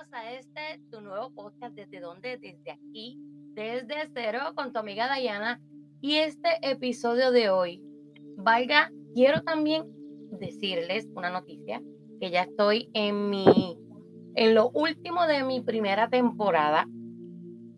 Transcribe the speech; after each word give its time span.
bienvenidos 0.00 0.12
a 0.12 0.32
este 0.32 0.82
tu 0.90 1.00
nuevo 1.00 1.30
podcast. 1.30 1.74
¿Desde 1.74 2.00
dónde? 2.00 2.38
Desde 2.38 2.70
aquí, 2.70 3.18
desde 3.54 4.08
cero, 4.14 4.40
con 4.54 4.72
tu 4.72 4.78
amiga 4.78 5.06
Dayana. 5.06 5.60
Y 6.00 6.16
este 6.16 6.48
episodio 6.62 7.32
de 7.32 7.50
hoy, 7.50 7.82
valga, 8.36 8.90
quiero 9.14 9.42
también 9.42 9.84
decirles 10.38 11.08
una 11.14 11.30
noticia, 11.30 11.82
que 12.20 12.30
ya 12.30 12.42
estoy 12.42 12.88
en 12.94 13.30
mi, 13.30 13.78
en 14.34 14.54
lo 14.54 14.70
último 14.70 15.26
de 15.26 15.44
mi 15.44 15.60
primera 15.60 16.08
temporada. 16.08 16.86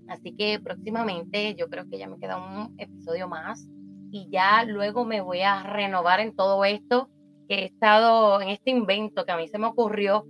Así 0.09 0.35
que 0.37 0.61
próximamente 0.61 1.55
yo 1.55 1.69
creo 1.69 1.89
que 1.89 1.99
ya 1.99 2.09
me 2.09 2.19
queda 2.19 2.39
un 2.39 2.75
episodio 2.79 3.29
más 3.29 3.67
y 4.11 4.29
ya 4.31 4.65
luego 4.65 5.05
me 5.05 5.21
voy 5.21 5.41
a 5.41 5.63
renovar 5.63 6.21
en 6.21 6.37
todo 6.37 6.65
esto 6.65 7.09
que 7.49 7.61
he 7.61 7.65
estado 7.65 8.41
en 8.41 8.51
este 8.51 8.71
invento 8.71 9.25
que 9.25 9.33
a 9.33 9.37
mí 9.37 9.49
se 9.49 9.59
me 9.59 9.67
ocurrió 9.67 10.27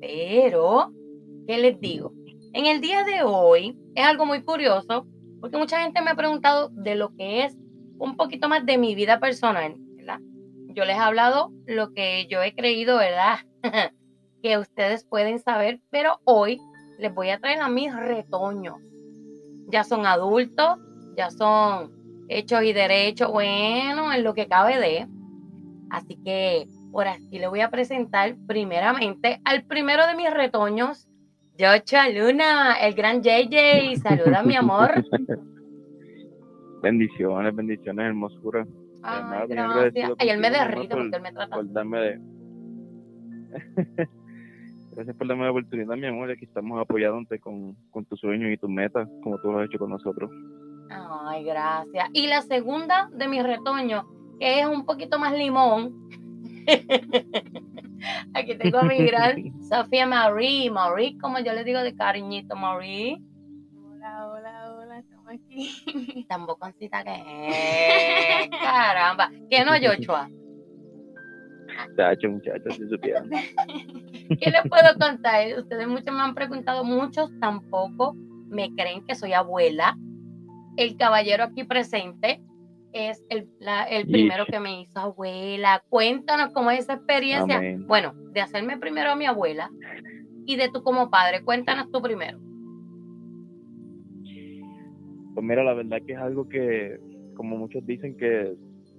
pero, 0.00 0.92
¿qué 1.46 1.58
les 1.58 1.80
digo? 1.80 2.12
En 2.52 2.66
el 2.66 2.80
día 2.80 3.04
de 3.04 3.22
hoy 3.22 3.78
es 3.94 4.04
algo 4.04 4.26
muy 4.26 4.42
curioso 4.42 5.06
porque 5.40 5.56
mucha 5.56 5.82
gente 5.82 6.02
me 6.02 6.10
ha 6.10 6.14
preguntado 6.14 6.70
de 6.70 6.94
lo 6.94 7.14
que 7.14 7.44
es 7.44 7.56
un 7.98 8.16
poquito 8.16 8.48
más 8.48 8.64
de 8.66 8.78
mi 8.78 8.94
vida 8.94 9.20
personal. 9.20 9.76
Yo 10.76 10.84
les 10.84 10.96
he 10.96 11.00
hablado 11.00 11.52
lo 11.64 11.94
que 11.94 12.26
yo 12.28 12.42
he 12.42 12.54
creído, 12.54 12.98
¿verdad? 12.98 13.38
que 14.42 14.58
ustedes 14.58 15.06
pueden 15.06 15.38
saber, 15.38 15.80
pero 15.88 16.20
hoy 16.24 16.60
les 16.98 17.14
voy 17.14 17.30
a 17.30 17.40
traer 17.40 17.62
a 17.62 17.70
mis 17.70 17.96
retoños. 17.96 18.76
Ya 19.68 19.84
son 19.84 20.04
adultos, 20.04 20.78
ya 21.16 21.30
son 21.30 22.26
hechos 22.28 22.62
y 22.62 22.74
derechos, 22.74 23.32
bueno, 23.32 24.12
en 24.12 24.22
lo 24.22 24.34
que 24.34 24.48
cabe 24.48 24.78
de. 24.78 25.08
Así 25.88 26.18
que 26.22 26.68
por 26.92 27.08
aquí 27.08 27.38
le 27.38 27.46
voy 27.46 27.62
a 27.62 27.70
presentar 27.70 28.36
primeramente 28.46 29.40
al 29.46 29.64
primero 29.64 30.06
de 30.06 30.14
mis 30.14 30.30
retoños, 30.30 31.08
Yocha 31.58 32.08
Luna, 32.10 32.74
el 32.80 32.94
gran 32.94 33.22
JJ. 33.22 33.96
Saluda, 34.02 34.42
mi 34.42 34.56
amor. 34.56 34.90
Bendiciones, 36.82 37.54
bendiciones, 37.54 38.06
hermosura. 38.06 38.66
Ay, 39.02 39.48
gracias. 39.48 40.12
Ay, 40.18 40.28
él 40.28 40.38
me 40.38 40.50
derrito 40.50 40.96
porque 40.96 41.16
él 41.16 41.22
me 41.22 41.32
trata. 41.32 41.56
Por 41.56 41.72
darme 41.72 41.98
de... 41.98 42.20
gracias 44.92 45.16
por 45.16 45.28
darme 45.28 45.44
la 45.44 45.50
oportunidad, 45.50 45.96
mi 45.96 46.06
amor. 46.06 46.30
Aquí 46.30 46.44
estamos 46.44 46.80
apoyándote 46.80 47.38
con, 47.38 47.74
con 47.90 48.04
tus 48.04 48.20
sueños 48.20 48.52
y 48.52 48.58
tus 48.58 48.68
metas, 48.68 49.08
como 49.22 49.38
tú 49.38 49.50
lo 49.50 49.60
has 49.60 49.66
hecho 49.66 49.78
con 49.78 49.90
nosotros. 49.90 50.30
Ay, 50.90 51.44
gracias. 51.44 52.10
Y 52.12 52.26
la 52.26 52.42
segunda 52.42 53.08
de 53.12 53.28
mis 53.28 53.42
retoños, 53.42 54.04
que 54.38 54.60
es 54.60 54.66
un 54.66 54.84
poquito 54.84 55.18
más 55.18 55.32
limón, 55.32 56.08
Aquí 58.34 58.56
tengo 58.56 58.78
a 58.78 58.82
mi 58.82 59.04
gran 59.04 59.62
Sofía 59.62 60.06
Marie. 60.06 60.70
Marie, 60.70 61.18
como 61.18 61.38
yo 61.40 61.52
le 61.52 61.64
digo 61.64 61.80
de 61.80 61.94
cariñito, 61.94 62.56
Marie. 62.56 63.20
Hola, 63.74 64.28
hola, 64.28 64.74
hola, 64.74 64.98
estamos 64.98 65.26
aquí. 65.28 66.26
Tan 66.28 66.46
boconcita 66.46 67.04
que 67.04 68.50
Caramba. 68.50 69.30
¿Qué 69.50 69.64
no, 69.64 69.72
Joshua? 69.72 70.28
Chacho, 71.96 72.30
muchachos, 72.30 72.76
si 72.76 72.88
supieran. 72.88 73.28
¿Qué 74.40 74.50
les 74.50 74.62
puedo 74.68 74.98
contar? 74.98 75.46
Ustedes 75.58 75.86
muchos 75.86 76.14
me 76.14 76.22
han 76.22 76.34
preguntado, 76.34 76.84
muchos 76.84 77.30
tampoco 77.40 78.14
me 78.48 78.74
creen 78.74 79.04
que 79.04 79.14
soy 79.14 79.32
abuela. 79.32 79.96
El 80.76 80.96
caballero 80.96 81.44
aquí 81.44 81.64
presente 81.64 82.42
es 82.96 83.24
el, 83.28 83.48
el 83.90 84.06
primero 84.06 84.46
que 84.46 84.60
me 84.60 84.82
hizo 84.82 84.98
abuela. 84.98 85.82
Cuéntanos 85.88 86.52
cómo 86.52 86.70
es 86.70 86.80
esa 86.80 86.94
experiencia. 86.94 87.60
Bueno, 87.86 88.12
de 88.32 88.40
hacerme 88.40 88.78
primero 88.78 89.10
a 89.10 89.16
mi 89.16 89.26
abuela 89.26 89.70
y 90.44 90.56
de 90.56 90.68
tú 90.70 90.82
como 90.82 91.10
padre. 91.10 91.42
Cuéntanos 91.42 91.90
tú 91.90 92.00
primero. 92.00 92.38
Pues 95.34 95.44
mira, 95.46 95.62
la 95.62 95.74
verdad 95.74 95.98
que 96.06 96.14
es 96.14 96.18
algo 96.18 96.48
que, 96.48 96.98
como 97.34 97.58
muchos 97.58 97.84
dicen, 97.84 98.16
que 98.16 98.54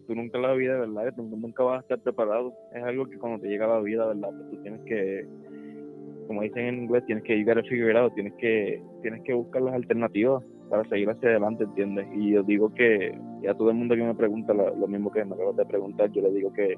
tú 0.06 0.16
nunca 0.16 0.38
la 0.38 0.54
vida, 0.54 0.78
¿verdad? 0.78 1.14
Tú 1.16 1.24
nunca 1.24 1.64
vas 1.64 1.80
a 1.80 1.82
estar 1.82 2.00
preparado. 2.02 2.54
Es 2.76 2.84
algo 2.84 3.08
que 3.08 3.18
cuando 3.18 3.40
te 3.40 3.48
llega 3.48 3.68
la 3.68 3.80
vida, 3.80 4.06
¿verdad? 4.06 4.30
Pues 4.30 4.52
tú 4.52 4.62
tienes 4.62 4.82
que, 4.86 5.26
como 6.28 6.44
dicen 6.44 6.66
en 6.66 6.84
inglés, 6.84 7.06
tienes 7.06 7.24
que 7.24 7.36
llegar 7.36 7.58
a 7.58 7.64
figure 7.64 7.98
out, 7.98 8.14
tienes 8.14 8.34
que, 8.36 8.82
tienes 9.02 9.24
que 9.24 9.34
buscar 9.34 9.64
las 9.64 9.74
alternativas 9.74 10.44
para 10.70 10.88
seguir 10.90 11.10
hacia 11.10 11.30
adelante, 11.30 11.64
¿entiendes? 11.64 12.08
Y 12.16 12.32
yo 12.34 12.44
digo 12.44 12.74
que, 12.74 13.18
y 13.42 13.48
a 13.48 13.54
todo 13.54 13.70
el 13.70 13.76
mundo 13.76 13.96
que 13.96 14.04
me 14.04 14.16
pregunta 14.16 14.54
lo, 14.54 14.88
mismo 14.88 15.12
que 15.12 15.24
me 15.24 15.36
acabas 15.36 15.56
de 15.56 15.66
preguntar, 15.66 16.12
yo 16.12 16.22
le 16.22 16.32
digo 16.32 16.52
que, 16.54 16.78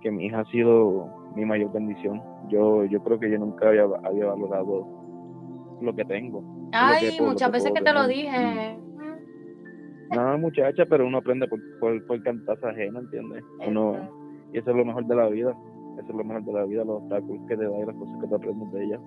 que 0.00 0.10
mi 0.10 0.26
hija 0.26 0.40
ha 0.40 0.44
sido 0.46 1.08
mi 1.34 1.44
mayor 1.44 1.72
bendición. 1.72 2.22
Yo, 2.48 2.84
yo 2.84 3.02
creo 3.02 3.18
que 3.18 3.30
yo 3.30 3.38
nunca 3.38 3.68
había, 3.68 3.84
había 4.02 4.26
valorado 4.26 4.86
lo 5.80 5.94
que 5.94 6.04
tengo. 6.04 6.42
Ay, 6.72 7.18
muchas 7.20 7.50
veces 7.50 7.72
que 7.72 7.82
te 7.82 7.92
lo 7.92 8.06
dije. 8.06 8.78
No, 10.14 10.38
muchacha, 10.38 10.84
pero 10.86 11.06
uno 11.06 11.18
aprende 11.18 11.46
por, 11.46 11.60
por, 11.78 12.06
por 12.06 12.22
cantarse 12.22 12.66
ajena, 12.66 12.98
¿entiendes? 12.98 13.44
Uno, 13.66 13.96
y 14.52 14.58
eso 14.58 14.70
es 14.70 14.76
lo 14.76 14.84
mejor 14.84 15.06
de 15.06 15.14
la 15.14 15.28
vida. 15.28 15.56
Eso 15.98 16.08
es 16.08 16.14
lo 16.14 16.24
mejor 16.24 16.44
de 16.44 16.52
la 16.52 16.64
vida, 16.64 16.84
los 16.84 17.02
obstáculos 17.02 17.42
que 17.46 17.56
te 17.56 17.64
da 17.64 17.78
y 17.78 17.86
las 17.86 17.96
cosas 17.96 18.20
que 18.20 18.26
te 18.26 18.34
aprendes 18.34 18.72
de 18.72 18.84
ella. 18.84 19.00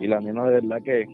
Y 0.00 0.06
la 0.06 0.20
nena 0.20 0.44
de 0.44 0.60
verdad 0.60 0.82
que 0.82 1.06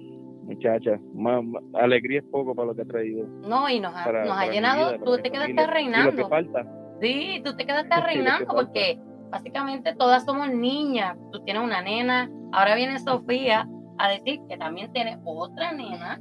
muchacha, 0.45 0.99
más, 1.15 1.43
alegría 1.75 2.21
es 2.21 2.25
poco 2.27 2.55
para 2.55 2.69
lo 2.69 2.75
que 2.75 2.83
ha 2.83 2.87
traído. 2.87 3.27
No, 3.49 3.69
y 3.69 3.81
nos 3.81 3.95
ha, 3.95 4.11
nos 4.25 4.39
ha 4.39 4.47
llenado, 4.47 4.99
tú 4.99 5.17
te 5.19 5.31
quedaste 5.31 5.67
reinando. 5.67 6.11
lo 6.11 6.17
que 6.17 6.29
falta. 6.29 6.67
Sí, 7.01 7.43
tú 7.45 7.57
te 7.57 7.67
quedaste 7.67 8.01
reinando 8.01 8.47
porque 8.55 8.99
básicamente 9.31 9.95
todas 9.95 10.25
somos 10.25 10.51
niñas. 10.51 11.17
Tú 11.33 11.43
tienes 11.45 11.63
una 11.63 11.83
nena, 11.83 12.31
ahora 12.53 12.75
viene 12.75 12.99
Sofía 12.99 13.69
a 13.99 14.09
decir 14.09 14.41
que 14.49 14.57
también 14.57 14.93
tiene 14.93 15.19
otra 15.25 15.73
nena. 15.73 16.21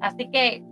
Así 0.00 0.30
que 0.30 0.62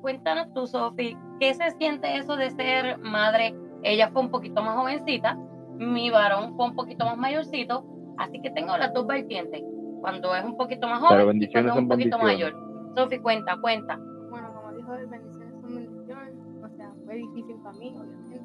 cuéntanos 0.00 0.52
tú, 0.54 0.66
Sofía, 0.66 1.18
¿qué 1.40 1.54
se 1.54 1.70
siente 1.72 2.16
eso 2.16 2.36
de 2.36 2.50
ser 2.50 2.98
madre? 2.98 3.54
Ella 3.82 4.10
fue 4.10 4.22
un 4.22 4.30
poquito 4.30 4.62
más 4.62 4.76
jovencita, 4.76 5.38
mi 5.76 6.10
varón 6.10 6.56
fue 6.56 6.66
un 6.66 6.74
poquito 6.74 7.04
más 7.04 7.16
mayorcito, 7.16 7.84
así 8.16 8.40
que 8.40 8.50
tengo 8.50 8.76
las 8.76 8.92
dos 8.92 9.06
vertientes 9.06 9.62
cuando 10.00 10.34
es 10.34 10.44
un 10.44 10.56
poquito 10.56 10.86
más 10.88 11.00
joven 11.00 11.42
y 11.42 11.52
cuando 11.52 11.72
es 11.72 11.78
un 11.78 11.88
poquito 11.88 12.18
mayor. 12.18 12.54
Sofi, 12.94 13.18
cuenta, 13.18 13.56
cuenta. 13.60 13.96
Bueno, 14.30 14.52
como 14.54 14.72
dijo, 14.72 14.92
bendiciones 15.08 15.60
son 15.60 15.74
bendiciones. 15.74 16.34
O 16.62 16.76
sea, 16.76 16.92
fue 17.04 17.14
difícil 17.14 17.56
para 17.62 17.78
mí, 17.78 17.94
obviamente, 17.96 18.40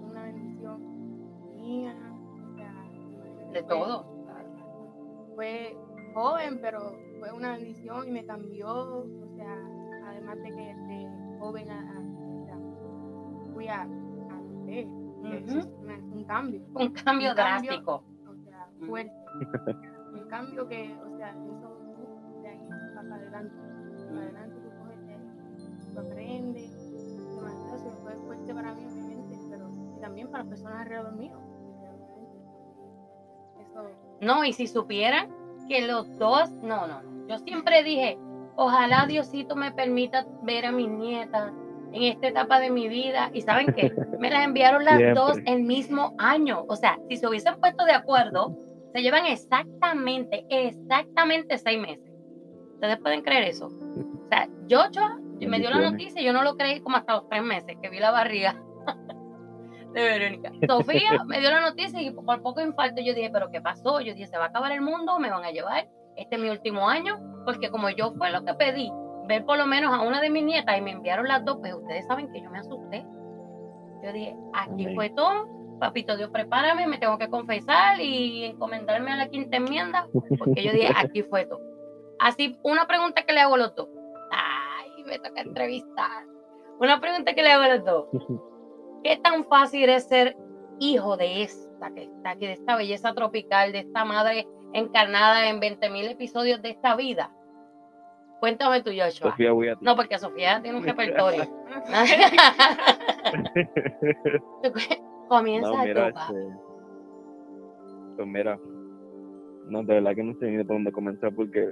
fue 0.00 0.10
una 0.10 0.22
bendición 0.22 1.60
mía. 1.60 1.94
O 2.52 2.56
sea, 2.56 3.52
de 3.52 3.62
todo. 3.64 4.06
Fue 5.34 5.76
joven, 6.14 6.58
pero 6.60 6.92
fue 7.18 7.32
una 7.32 7.52
bendición 7.52 8.08
y 8.08 8.10
me 8.10 8.24
cambió. 8.24 8.68
O 8.68 9.36
sea, 9.36 9.56
además 10.06 10.36
de 10.42 10.50
que 10.50 10.74
de 10.74 11.38
joven 11.38 11.70
a, 11.70 11.80
a 11.80 12.00
o 12.00 12.44
sea, 12.44 13.52
fui 13.54 13.68
a, 13.68 13.82
a 13.82 13.86
un 16.12 16.24
cambio. 16.26 16.62
Un 16.74 16.90
cambio 16.90 17.34
drástico. 17.34 18.04
o 18.26 18.34
sea, 18.44 18.68
fuerte. 18.86 19.12
cambio 20.28 20.68
que, 20.68 20.94
o 21.04 21.16
sea, 21.16 21.30
eso 21.30 21.78
de 22.42 22.48
ahí 22.48 22.68
para 22.94 23.14
adelante. 23.14 23.54
Para 24.08 24.22
adelante 24.22 24.60
tú 24.60 24.70
coges 24.78 25.06
de 25.06 25.14
ahí, 25.14 25.92
tú 25.92 26.00
aprendes, 26.00 27.34
demasiado, 27.34 27.78
se 27.78 27.90
fue 28.02 28.16
fuerte 28.16 28.54
para 28.54 28.74
mí, 28.74 28.84
obviamente, 28.86 29.38
pero 29.50 29.70
también 30.00 30.28
para 30.28 30.44
las 30.44 30.50
personas 30.50 30.80
alrededor 30.82 31.12
mío. 31.16 31.38
Eso. 33.60 33.90
No, 34.20 34.44
y 34.44 34.52
si 34.52 34.66
supieran 34.66 35.28
que 35.68 35.86
los 35.86 36.16
dos, 36.18 36.50
no, 36.62 36.86
no, 36.86 37.02
no. 37.02 37.26
Yo 37.28 37.38
siempre 37.38 37.82
dije, 37.82 38.18
ojalá 38.56 39.06
Diosito 39.06 39.54
me 39.54 39.70
permita 39.72 40.26
ver 40.42 40.66
a 40.66 40.72
mis 40.72 40.88
nietas 40.88 41.52
en 41.92 42.02
esta 42.02 42.28
etapa 42.28 42.60
de 42.60 42.70
mi 42.70 42.88
vida. 42.88 43.30
Y 43.32 43.42
saben 43.42 43.72
qué, 43.74 43.92
me 44.18 44.30
las 44.30 44.44
enviaron 44.44 44.84
las 44.84 45.14
dos 45.14 45.38
el 45.44 45.62
mismo 45.62 46.14
año. 46.18 46.64
O 46.68 46.76
sea, 46.76 46.98
si 47.08 47.16
se 47.16 47.28
hubiesen 47.28 47.60
puesto 47.60 47.84
de 47.84 47.92
acuerdo, 47.92 48.56
se 48.92 49.02
llevan 49.02 49.26
exactamente, 49.26 50.46
exactamente 50.48 51.58
seis 51.58 51.80
meses. 51.80 52.10
¿Ustedes 52.74 52.98
pueden 52.98 53.22
creer 53.22 53.44
eso? 53.44 53.66
O 53.66 54.28
sea, 54.28 54.48
yo, 54.66 54.82
me 55.40 55.58
dio 55.58 55.70
la 55.70 55.90
noticia 55.90 56.20
y 56.20 56.24
yo 56.24 56.32
no 56.32 56.42
lo 56.42 56.56
creí 56.56 56.80
como 56.80 56.96
hasta 56.96 57.14
los 57.14 57.28
tres 57.28 57.42
meses 57.42 57.76
que 57.82 57.90
vi 57.90 57.98
la 57.98 58.10
barriga 58.10 58.60
de 59.94 60.02
Verónica. 60.02 60.52
Sofía 60.66 61.24
me 61.26 61.40
dio 61.40 61.50
la 61.50 61.60
noticia 61.60 62.00
y 62.00 62.10
por 62.10 62.42
poco 62.42 62.60
infarto 62.60 63.00
yo 63.00 63.14
dije, 63.14 63.30
¿pero 63.30 63.50
qué 63.50 63.60
pasó? 63.60 64.00
Yo 64.00 64.14
dije, 64.14 64.26
¿se 64.26 64.38
va 64.38 64.44
a 64.44 64.48
acabar 64.48 64.72
el 64.72 64.80
mundo? 64.80 65.18
¿Me 65.18 65.30
van 65.30 65.44
a 65.44 65.50
llevar? 65.50 65.88
Este 66.16 66.36
es 66.36 66.42
mi 66.42 66.50
último 66.50 66.88
año, 66.88 67.18
porque 67.44 67.70
como 67.70 67.90
yo 67.90 68.12
fue 68.12 68.30
lo 68.30 68.44
que 68.44 68.54
pedí, 68.54 68.90
ver 69.26 69.44
por 69.44 69.58
lo 69.58 69.66
menos 69.66 69.92
a 69.92 70.02
una 70.02 70.20
de 70.20 70.30
mis 70.30 70.44
nietas 70.44 70.78
y 70.78 70.80
me 70.80 70.92
enviaron 70.92 71.28
las 71.28 71.44
dos, 71.44 71.58
pues 71.60 71.74
ustedes 71.74 72.06
saben 72.06 72.32
que 72.32 72.40
yo 72.40 72.50
me 72.50 72.58
asusté. 72.58 73.06
Yo 74.02 74.12
dije, 74.12 74.36
aquí 74.54 74.94
fue 74.94 75.10
todo 75.10 75.57
papito 75.78 76.16
Dios, 76.16 76.30
prepárame, 76.30 76.86
me 76.86 76.98
tengo 76.98 77.18
que 77.18 77.28
confesar 77.28 78.00
y 78.00 78.44
encomendarme 78.44 79.12
a 79.12 79.16
la 79.16 79.28
quinta 79.28 79.56
enmienda, 79.56 80.06
porque 80.12 80.62
yo 80.62 80.72
dije, 80.72 80.92
aquí 80.96 81.22
fue 81.22 81.46
todo. 81.46 81.60
Así, 82.18 82.58
una 82.62 82.86
pregunta 82.86 83.24
que 83.24 83.32
le 83.32 83.40
hago 83.40 83.54
a 83.54 83.58
los 83.58 83.74
dos. 83.74 83.88
Ay, 84.30 85.04
me 85.04 85.18
toca 85.18 85.40
entrevistar. 85.40 86.24
Una 86.80 87.00
pregunta 87.00 87.34
que 87.34 87.42
le 87.42 87.52
hago 87.52 87.64
a 87.64 87.76
los 87.76 87.84
dos. 87.84 88.06
¿Qué 89.04 89.16
tan 89.16 89.44
fácil 89.44 89.88
es 89.88 90.08
ser 90.08 90.36
hijo 90.78 91.16
de 91.16 91.42
esta, 91.42 91.90
que 91.94 92.04
está 92.04 92.30
aquí, 92.30 92.46
de 92.46 92.52
esta 92.52 92.76
belleza 92.76 93.14
tropical, 93.14 93.72
de 93.72 93.80
esta 93.80 94.04
madre 94.04 94.46
encarnada 94.72 95.48
en 95.48 95.60
20.000 95.60 96.10
episodios 96.10 96.62
de 96.62 96.70
esta 96.70 96.96
vida. 96.96 97.32
Cuéntame 98.40 98.82
tú, 98.82 98.90
Joshua. 98.90 99.30
Sofía, 99.30 99.52
voy 99.52 99.68
a 99.68 99.74
ti. 99.74 99.84
No, 99.84 99.96
porque 99.96 100.18
Sofía 100.18 100.60
tiene 100.62 100.78
un 100.78 100.84
repertorio. 100.84 101.44
Comienza 105.28 105.70
No, 105.70 105.84
mira, 105.84 106.12
papi. 106.12 106.34
este, 106.36 106.56
pues 108.16 108.28
mira, 108.28 108.58
no, 109.68 109.82
de 109.84 109.94
verdad 109.94 110.14
que 110.14 110.24
no 110.24 110.34
sé 110.38 110.50
ni 110.50 110.56
de 110.56 110.64
por 110.64 110.76
dónde 110.76 110.92
comenzar 110.92 111.34
porque 111.34 111.70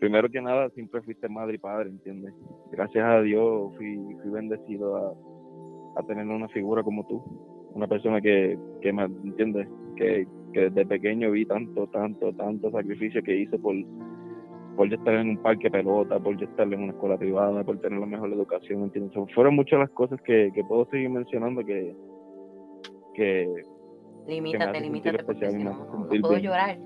primero 0.00 0.28
que 0.30 0.40
nada 0.40 0.68
siempre 0.70 1.02
fuiste 1.02 1.28
madre 1.28 1.56
y 1.56 1.58
padre, 1.58 1.90
¿entiendes? 1.90 2.32
Gracias 2.72 3.04
a 3.04 3.20
Dios 3.20 3.74
fui, 3.76 3.96
fui 4.22 4.30
bendecido 4.30 4.96
a, 4.96 6.00
a 6.00 6.02
tener 6.06 6.26
una 6.26 6.48
figura 6.48 6.82
como 6.82 7.06
tú, 7.06 7.22
una 7.74 7.86
persona 7.86 8.20
que, 8.20 8.58
que 8.80 8.92
me 8.92 9.04
entiendes, 9.04 9.68
que, 9.96 10.26
que 10.52 10.70
desde 10.70 10.86
pequeño 10.86 11.30
vi 11.30 11.44
tanto, 11.44 11.86
tanto, 11.88 12.32
tanto 12.34 12.70
sacrificio 12.70 13.22
que 13.22 13.36
hice 13.36 13.58
por, 13.58 13.74
por 14.76 14.88
yo 14.88 14.96
estar 14.96 15.14
en 15.14 15.30
un 15.30 15.38
parque 15.38 15.70
pelota, 15.70 16.18
por 16.18 16.36
yo 16.36 16.46
estar 16.46 16.72
en 16.72 16.80
una 16.82 16.92
escuela 16.92 17.18
privada, 17.18 17.64
por 17.64 17.78
tener 17.80 17.98
la 17.98 18.06
mejor 18.06 18.32
educación, 18.32 18.84
¿entiendes? 18.84 19.12
Fueron 19.34 19.56
muchas 19.56 19.80
las 19.80 19.90
cosas 19.90 20.20
que, 20.22 20.50
que 20.54 20.64
puedo 20.64 20.86
seguir 20.86 21.10
mencionando 21.10 21.64
que, 21.64 21.94
que 23.18 23.62
Limítate, 24.26 24.80
límítate, 24.80 25.24
porque 25.24 25.50
si 25.50 25.56
no, 25.64 25.70
no 25.72 26.06
puedo 26.08 26.28
bien. 26.30 26.42
llorar. 26.42 26.78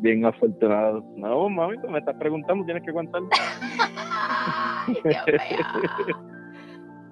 bien 0.00 0.24
afortunado. 0.24 1.02
No, 1.16 1.48
mami, 1.48 1.76
me 1.88 1.98
estás 1.98 2.16
preguntando, 2.16 2.64
tienes 2.64 2.82
que 2.84 2.90
aguantar. 2.90 3.22
Ay, 4.86 4.94
Dios 5.04 5.26
mío. 5.26 6.16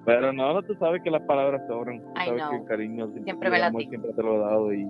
Pero 0.05 0.31
no, 0.33 0.53
no, 0.53 0.63
tú 0.63 0.73
sabes 0.75 1.01
que 1.03 1.11
las 1.11 1.21
palabras 1.23 1.61
sobran. 1.67 1.99
Tú 2.01 2.07
sabes 2.15 2.43
que 2.49 2.55
el 2.55 2.65
cariño 2.65 3.11
Siempre 3.23 3.49
me 3.49 3.57
el 3.57 3.63
amor 3.63 3.83
siempre 3.83 4.13
te 4.13 4.23
lo 4.23 4.35
he 4.35 4.39
dado 4.39 4.73
y, 4.73 4.81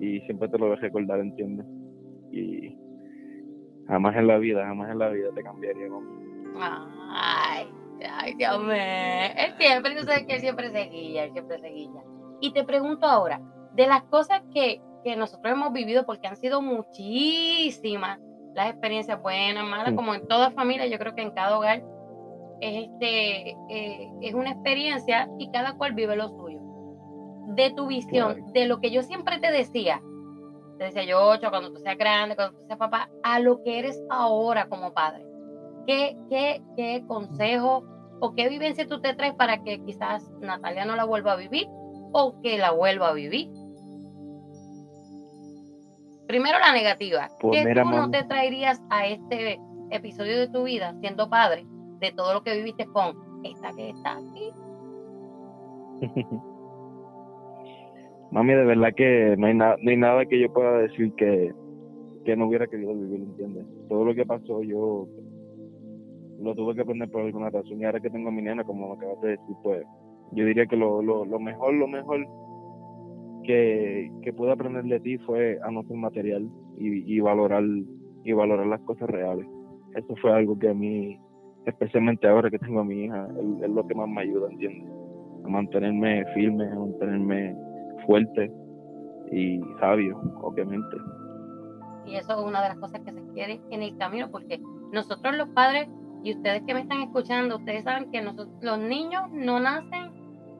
y, 0.00 0.06
y 0.06 0.20
siempre 0.22 0.48
te 0.48 0.58
lo 0.58 0.66
voy 0.66 0.76
a 0.76 0.80
recordar, 0.80 1.20
¿entiendes? 1.20 1.64
Y 2.32 2.76
jamás 3.86 4.16
en 4.16 4.26
la 4.26 4.38
vida, 4.38 4.66
jamás 4.66 4.90
en 4.90 4.98
la 4.98 5.08
vida 5.10 5.28
te 5.32 5.42
cambiaría, 5.42 5.88
mami. 5.88 6.24
Ay, 6.58 7.68
ay, 8.18 8.34
Dios 8.34 8.60
mío. 8.64 8.72
Él 8.74 9.54
siempre, 9.58 9.94
tú 9.96 10.04
sabes 10.04 10.26
que 10.26 10.34
él 10.34 10.40
siempre 10.40 10.70
se 10.70 10.84
guilla, 10.90 11.24
él 11.24 11.32
siempre 11.32 11.60
se 11.60 11.68
guilla. 11.68 12.02
Y 12.44 12.50
te 12.52 12.62
pregunto 12.62 13.06
ahora, 13.06 13.40
de 13.72 13.86
las 13.86 14.02
cosas 14.02 14.42
que, 14.52 14.82
que 15.02 15.16
nosotros 15.16 15.50
hemos 15.50 15.72
vivido, 15.72 16.04
porque 16.04 16.26
han 16.28 16.36
sido 16.36 16.60
muchísimas 16.60 18.20
las 18.54 18.68
experiencias 18.68 19.22
buenas, 19.22 19.64
malas, 19.64 19.94
como 19.94 20.14
en 20.14 20.28
toda 20.28 20.50
familia, 20.50 20.86
yo 20.86 20.98
creo 20.98 21.14
que 21.14 21.22
en 21.22 21.30
cada 21.30 21.56
hogar 21.56 21.82
es, 22.60 22.84
este, 22.84 23.56
eh, 23.70 24.12
es 24.20 24.34
una 24.34 24.50
experiencia 24.50 25.26
y 25.38 25.50
cada 25.52 25.78
cual 25.78 25.94
vive 25.94 26.16
lo 26.16 26.28
suyo. 26.28 26.60
De 27.54 27.70
tu 27.70 27.86
visión, 27.86 28.34
Claro. 28.34 28.52
de 28.52 28.66
lo 28.66 28.78
que 28.82 28.90
yo 28.90 29.02
siempre 29.02 29.38
te 29.38 29.50
decía, 29.50 30.02
te 30.76 30.84
decía 30.84 31.04
yo, 31.04 31.26
Ocho, 31.26 31.48
cuando 31.48 31.72
tú 31.72 31.80
seas 31.80 31.96
grande, 31.96 32.36
cuando 32.36 32.58
tú 32.58 32.66
seas 32.66 32.78
papá, 32.78 33.08
a 33.22 33.40
lo 33.40 33.62
que 33.62 33.78
eres 33.78 33.98
ahora 34.10 34.68
como 34.68 34.92
padre. 34.92 35.24
¿Qué, 35.86 36.14
qué, 36.28 36.62
qué 36.76 37.04
consejo 37.08 37.84
o 38.20 38.34
qué 38.34 38.50
vivencia 38.50 38.86
tú 38.86 39.00
te 39.00 39.14
traes 39.14 39.32
para 39.32 39.62
que 39.62 39.82
quizás 39.82 40.30
Natalia 40.42 40.84
no 40.84 40.94
la 40.94 41.04
vuelva 41.04 41.32
a 41.32 41.36
vivir 41.36 41.66
o 42.14 42.40
que 42.40 42.56
la 42.58 42.70
vuelva 42.70 43.08
a 43.08 43.12
vivir? 43.12 43.50
Primero 46.28 46.58
la 46.60 46.72
negativa. 46.72 47.28
Pues 47.40 47.60
¿Qué 47.60 47.68
mira, 47.68 47.82
tú 47.82 47.90
no 47.90 48.10
te 48.10 48.22
traerías 48.22 48.80
a 48.88 49.06
este 49.08 49.60
episodio 49.90 50.38
de 50.38 50.48
tu 50.48 50.62
vida 50.62 50.94
siendo 51.00 51.28
padre 51.28 51.66
de 51.98 52.12
todo 52.12 52.32
lo 52.32 52.42
que 52.42 52.56
viviste 52.56 52.86
con 52.86 53.16
esta 53.44 53.74
que 53.74 53.90
está 53.90 54.16
aquí? 54.16 54.50
Mami, 58.30 58.54
de 58.54 58.64
verdad 58.64 58.94
que 58.96 59.34
no 59.36 59.48
hay, 59.48 59.54
nada 59.54 59.76
no 59.80 59.90
hay 59.90 59.96
nada 59.96 60.24
que 60.26 60.40
yo 60.40 60.52
pueda 60.52 60.78
decir 60.78 61.12
que, 61.14 61.52
que 62.24 62.36
no 62.36 62.46
hubiera 62.46 62.66
querido 62.68 62.94
vivir, 62.94 63.20
¿entiendes? 63.20 63.66
Todo 63.88 64.04
lo 64.04 64.14
que 64.14 64.24
pasó 64.24 64.62
yo 64.62 65.08
lo 66.40 66.54
tuve 66.54 66.74
que 66.74 66.82
aprender 66.82 67.10
por 67.10 67.22
alguna 67.22 67.50
razón. 67.50 67.80
Y 67.80 67.84
ahora 67.84 68.00
que 68.00 68.10
tengo 68.10 68.28
a 68.28 68.32
mi 68.32 68.42
nena, 68.42 68.64
como 68.64 68.88
me 68.88 68.94
acabas 68.94 69.20
de 69.20 69.30
decir, 69.30 69.56
pues 69.62 69.84
yo 70.32 70.44
diría 70.44 70.66
que 70.66 70.76
lo, 70.76 71.02
lo, 71.02 71.24
lo 71.24 71.38
mejor, 71.38 71.74
lo 71.74 71.86
mejor 71.86 72.26
que, 73.44 74.10
que 74.22 74.32
pude 74.32 74.52
aprender 74.52 74.84
de 74.84 75.00
ti 75.00 75.18
fue 75.18 75.58
a 75.62 75.70
no 75.70 75.82
ser 75.84 75.96
material 75.96 76.48
y, 76.78 77.14
y 77.14 77.20
valorar 77.20 77.62
y 78.24 78.32
valorar 78.32 78.66
las 78.66 78.80
cosas 78.80 79.08
reales. 79.08 79.46
Eso 79.94 80.14
fue 80.20 80.32
algo 80.32 80.58
que 80.58 80.70
a 80.70 80.74
mí, 80.74 81.20
especialmente 81.66 82.26
ahora 82.26 82.50
que 82.50 82.58
tengo 82.58 82.80
a 82.80 82.84
mi 82.84 83.04
hija, 83.04 83.28
es, 83.38 83.62
es 83.62 83.70
lo 83.70 83.86
que 83.86 83.94
más 83.94 84.08
me 84.08 84.22
ayuda, 84.22 84.50
¿entiendes? 84.50 84.90
A 85.44 85.48
mantenerme 85.48 86.24
firme, 86.32 86.66
a 86.70 86.74
mantenerme 86.74 87.54
fuerte 88.06 88.50
y 89.30 89.60
sabio, 89.78 90.18
obviamente. 90.42 90.96
Y 92.06 92.16
eso 92.16 92.32
es 92.32 92.46
una 92.46 92.62
de 92.62 92.68
las 92.70 92.78
cosas 92.78 93.00
que 93.02 93.12
se 93.12 93.22
quiere 93.34 93.60
en 93.70 93.82
el 93.82 93.96
camino, 93.98 94.30
porque 94.30 94.60
nosotros 94.92 95.36
los 95.36 95.48
padres 95.50 95.88
y 96.22 96.34
ustedes 96.34 96.62
que 96.66 96.72
me 96.72 96.80
están 96.80 97.02
escuchando, 97.02 97.58
ustedes 97.58 97.84
saben 97.84 98.10
que 98.10 98.22
nosotros, 98.22 98.56
los 98.62 98.78
niños 98.78 99.30
no 99.30 99.60
nacen 99.60 100.03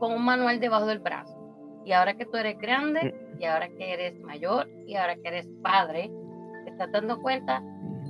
con 0.04 0.12
un 0.12 0.24
manual 0.26 0.60
debajo 0.60 0.84
del 0.84 0.98
brazo. 0.98 1.34
Y 1.86 1.92
ahora 1.92 2.12
que 2.14 2.26
tú 2.26 2.36
eres 2.36 2.58
grande, 2.58 3.14
y 3.40 3.46
ahora 3.46 3.70
que 3.70 3.94
eres 3.94 4.20
mayor, 4.20 4.68
y 4.86 4.96
ahora 4.96 5.16
que 5.16 5.28
eres 5.28 5.48
padre, 5.62 6.12
te 6.64 6.72
estás 6.72 6.92
dando 6.92 7.22
cuenta 7.22 7.62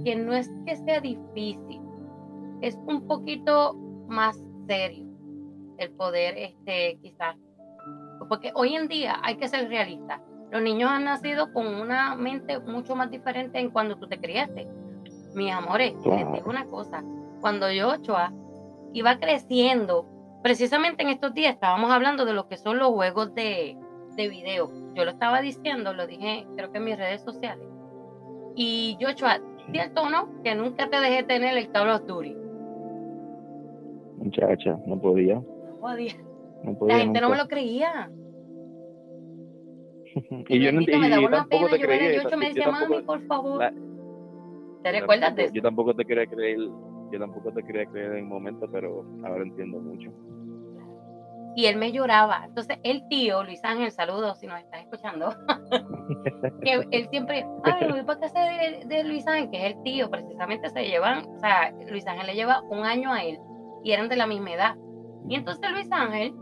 que 0.04 0.16
no 0.16 0.32
es 0.34 0.50
que 0.66 0.74
sea 0.74 1.00
difícil, 1.00 1.80
es 2.62 2.76
un 2.88 3.06
poquito 3.06 3.74
más 4.08 4.36
serio 4.66 5.06
el 5.78 5.92
poder, 5.92 6.36
este, 6.36 6.98
quizás, 7.00 7.36
porque 8.28 8.50
hoy 8.56 8.74
en 8.74 8.88
día 8.88 9.20
hay 9.22 9.36
que 9.36 9.46
ser 9.46 9.68
realista. 9.68 10.20
Los 10.50 10.62
niños 10.62 10.90
han 10.90 11.04
nacido 11.04 11.52
con 11.52 11.66
una 11.66 12.16
mente 12.16 12.58
mucho 12.58 12.96
más 12.96 13.08
diferente 13.08 13.60
en 13.60 13.70
cuando 13.70 13.96
tú 13.98 14.08
te 14.08 14.18
criaste. 14.18 14.66
Mis 15.36 15.52
amores, 15.52 15.94
les 16.04 16.32
digo 16.32 16.50
una 16.50 16.64
cosa. 16.64 17.04
Cuando 17.40 17.70
yo, 17.70 17.90
Ochoa, 17.90 18.32
iba 18.92 19.16
creciendo, 19.20 20.06
precisamente 20.44 21.02
en 21.02 21.08
estos 21.08 21.32
días 21.32 21.54
estábamos 21.54 21.90
hablando 21.90 22.26
de 22.26 22.34
lo 22.34 22.46
que 22.48 22.58
son 22.58 22.78
los 22.78 22.88
juegos 22.88 23.34
de, 23.34 23.78
de 24.14 24.28
video. 24.28 24.70
Yo 24.94 25.06
lo 25.06 25.10
estaba 25.12 25.40
diciendo, 25.40 25.94
lo 25.94 26.06
dije 26.06 26.46
creo 26.54 26.70
que 26.70 26.76
en 26.78 26.84
mis 26.84 26.98
redes 26.98 27.22
sociales. 27.22 27.66
Y 28.54 28.98
yo, 29.00 29.08
¿cierto 29.72 30.02
o 30.02 30.10
no? 30.10 30.42
Que 30.42 30.54
nunca 30.54 30.90
te 30.90 31.00
dejé 31.00 31.22
tener 31.22 31.56
el 31.56 31.70
Call 31.72 31.88
of 31.88 32.04
Duty. 32.06 32.36
Muchacha, 34.18 34.78
no 34.86 35.00
podía, 35.00 35.36
No 35.36 35.78
podía. 35.80 36.12
no 36.62 36.74
podía. 36.78 36.94
La 36.94 37.02
gente 37.02 37.20
no 37.22 37.30
me 37.30 37.38
lo 37.38 37.48
creía. 37.48 38.10
y 40.48 40.60
yo, 40.60 40.72
no, 40.72 40.80
me 40.82 41.08
daba 41.08 41.22
yo 41.22 41.26
una 41.28 41.46
pena 41.46 41.68
te 41.70 41.80
creía. 41.80 42.14
Y 42.16 42.18
Ocho 42.18 42.36
me 42.36 42.48
yo 42.48 42.54
decía, 42.54 42.70
mami, 42.70 43.02
por 43.02 43.26
favor. 43.26 43.60
la- 43.60 43.70
¿Te 44.82 44.92
yo 44.92 45.00
recuerdas 45.00 45.34
de 45.36 45.44
eso? 45.44 45.54
Yo 45.54 45.62
tampoco 45.62 45.94
te 45.94 46.04
quería 46.04 46.26
creer, 46.26 46.58
yo 47.10 47.18
tampoco 47.18 47.50
te 47.50 47.62
quería 47.62 47.86
creer 47.86 48.12
en 48.12 48.18
el 48.18 48.24
momento, 48.24 48.68
pero 48.70 49.06
ahora 49.24 49.42
entiendo 49.42 49.80
mucho. 49.80 50.12
Y 51.56 51.66
él 51.66 51.76
me 51.76 51.92
lloraba. 51.92 52.42
Entonces, 52.46 52.78
el 52.82 53.06
tío, 53.08 53.44
Luis 53.44 53.62
Ángel, 53.64 53.90
saludos 53.92 54.38
si 54.38 54.46
nos 54.46 54.60
estás 54.60 54.80
escuchando, 54.80 55.34
que 56.62 56.86
él 56.90 57.08
siempre, 57.10 57.46
ay, 57.64 57.90
voy 57.90 58.02
para 58.02 58.20
casa 58.20 58.40
de, 58.40 58.84
de 58.86 59.04
Luis 59.04 59.26
Ángel, 59.26 59.50
que 59.50 59.66
es 59.66 59.74
el 59.74 59.82
tío, 59.82 60.10
precisamente 60.10 60.70
se 60.70 60.84
llevan, 60.84 61.26
o 61.28 61.38
sea, 61.38 61.72
Luis 61.88 62.06
Ángel 62.06 62.26
le 62.26 62.34
lleva 62.34 62.62
un 62.62 62.84
año 62.84 63.12
a 63.12 63.22
él 63.22 63.38
y 63.82 63.92
eran 63.92 64.08
de 64.08 64.16
la 64.16 64.26
misma 64.26 64.52
edad. 64.52 64.76
Y 65.28 65.36
entonces 65.36 65.70
Luis 65.70 65.90
Ángel 65.90 66.34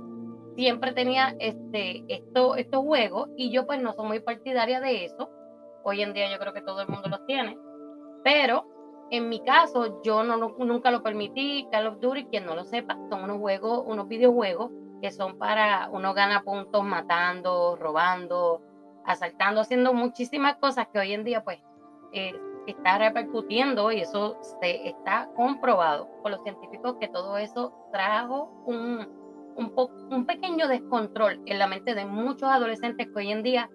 siempre 0.57 0.93
tenía 0.93 1.35
este, 1.39 2.05
esto, 2.09 2.57
estos 2.57 2.83
juegos 2.83 3.29
y 3.37 3.51
yo 3.53 3.67
pues 3.67 3.81
no 3.81 3.93
soy 3.93 4.07
muy 4.07 4.21
partidaria 4.21 4.81
de 4.81 5.05
eso. 5.05 5.31
Hoy 5.85 6.03
en 6.03 6.13
día 6.13 6.31
yo 6.31 6.39
creo 6.39 6.53
que 6.53 6.63
todo 6.63 6.81
el 6.81 6.89
mundo 6.89 7.09
los 7.09 7.25
tiene, 7.27 7.59
pero 8.25 8.67
en 9.11 9.29
mi 9.29 9.41
caso 9.41 10.01
yo 10.03 10.23
no, 10.23 10.37
nunca 10.37 10.91
lo 10.91 11.03
permití. 11.03 11.67
Call 11.71 11.87
of 11.87 12.01
Duty, 12.01 12.25
quien 12.27 12.47
no 12.47 12.55
lo 12.55 12.65
sepa, 12.65 12.97
son 13.11 13.25
unos 13.25 13.39
juegos, 13.39 13.83
unos 13.87 14.09
videojuegos 14.09 14.71
que 15.03 15.11
son 15.11 15.37
para 15.37 15.91
uno 15.91 16.15
gana 16.15 16.43
puntos 16.43 16.83
matando, 16.85 17.77
robando, 17.77 18.63
asaltando, 19.05 19.61
haciendo 19.61 19.93
muchísimas 19.93 20.57
cosas 20.57 20.87
que 20.93 21.01
hoy 21.01 21.13
en 21.13 21.25
día 21.25 21.43
pues 21.43 21.59
eh, 22.13 22.33
está 22.69 22.99
repercutiendo 22.99 23.91
y 23.91 24.01
eso 24.01 24.39
se 24.61 24.89
está 24.89 25.29
comprobado 25.35 26.09
por 26.23 26.31
los 26.31 26.43
científicos 26.45 26.97
que 27.01 27.09
todo 27.09 27.37
eso 27.37 27.75
trajo 27.93 28.63
un, 28.65 29.09
un, 29.57 29.71
po- 29.75 29.91
un 30.11 30.25
pequeño 30.25 30.69
descontrol 30.69 31.43
en 31.47 31.59
la 31.59 31.67
mente 31.67 31.97
de 31.97 32.07
muchos 32.07 32.49
adolescentes 32.49 33.09
que 33.09 33.19
hoy 33.19 33.33
en 33.33 33.43
día 33.43 33.69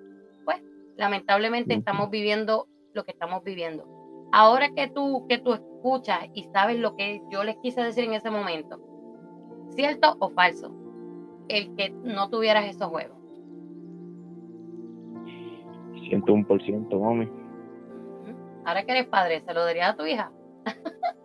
pues 0.46 0.62
lamentablemente 0.96 1.74
estamos 1.74 2.10
viviendo 2.10 2.68
lo 2.94 3.04
que 3.04 3.12
estamos 3.12 3.44
viviendo. 3.44 3.86
Ahora 4.32 4.70
que 4.74 4.88
tú, 4.88 5.26
que 5.28 5.40
tú 5.40 5.54
escuchas 5.54 6.20
y 6.34 6.46
sabes 6.54 6.80
lo 6.80 6.96
que 6.96 7.22
yo 7.30 7.44
les 7.44 7.58
quise 7.58 7.82
decir 7.82 8.06
en 8.06 8.14
ese 8.14 8.30
momento, 8.30 8.80
¿cierto 9.76 10.16
o 10.20 10.30
falso? 10.30 10.72
El 11.50 11.76
que 11.76 11.90
no 12.04 12.30
tuvieras 12.30 12.66
esos 12.66 12.88
juegos. 12.88 13.18
101%, 16.10 17.00
mami. 17.00 17.30
Ahora 18.66 18.84
que 18.84 18.92
eres 18.92 19.08
padre, 19.08 19.42
¿se 19.42 19.54
lo 19.54 19.64
darías 19.66 19.94
a 19.94 19.96
tu 19.98 20.06
hija? 20.06 20.32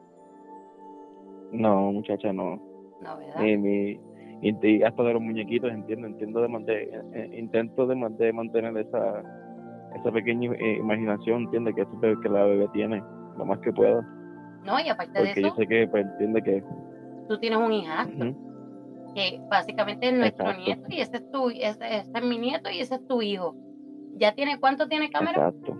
No, 1.52 1.92
muchacha, 1.92 2.32
no. 2.32 2.56
No, 3.02 3.18
¿verdad? 3.18 3.42
Y, 3.44 4.82
hasta 4.82 5.02
de 5.02 5.12
los 5.12 5.20
muñequitos, 5.22 5.70
entiendo, 5.70 6.06
entiendo 6.06 6.40
de, 6.40 6.48
man- 6.48 6.64
de- 6.64 6.88
eh, 7.12 7.38
intento 7.38 7.86
de, 7.86 7.94
man- 7.94 8.16
de 8.16 8.32
mantener 8.32 8.74
esa, 8.78 9.22
esa 9.94 10.10
pequeña 10.10 10.50
eh, 10.54 10.78
imaginación, 10.78 11.42
entiende 11.42 11.74
que, 11.74 11.82
ese- 11.82 12.16
que 12.22 12.28
la 12.30 12.44
bebé 12.44 12.68
tiene, 12.72 13.02
lo 13.36 13.44
más 13.44 13.58
que 13.58 13.70
pueda. 13.70 14.00
No, 14.64 14.80
y 14.80 14.88
aparte 14.88 15.12
de 15.12 15.26
Porque 15.26 15.42
yo 15.42 15.48
eso, 15.48 15.56
sé 15.56 15.66
que 15.66 15.86
pues, 15.88 16.06
entiende 16.06 16.42
que 16.42 16.64
tú 17.28 17.38
tienes 17.38 17.58
un 17.58 17.72
hijastro. 17.72 18.34
Que 19.14 19.40
básicamente 19.50 20.08
es 20.08 20.14
nuestro 20.14 20.50
Exacto. 20.50 20.64
nieto 20.64 20.86
y 20.88 21.00
ese 21.00 21.16
es 21.16 21.30
tu, 21.30 21.50
ese, 21.50 21.98
ese 21.98 22.10
es 22.14 22.24
mi 22.24 22.38
nieto 22.38 22.70
y 22.70 22.80
ese 22.80 22.96
es 22.96 23.06
tu 23.06 23.22
hijo. 23.22 23.54
¿Ya 24.16 24.34
tiene 24.34 24.58
cuánto 24.58 24.88
tiene 24.88 25.10
cámara? 25.10 25.48
Exacto. 25.48 25.78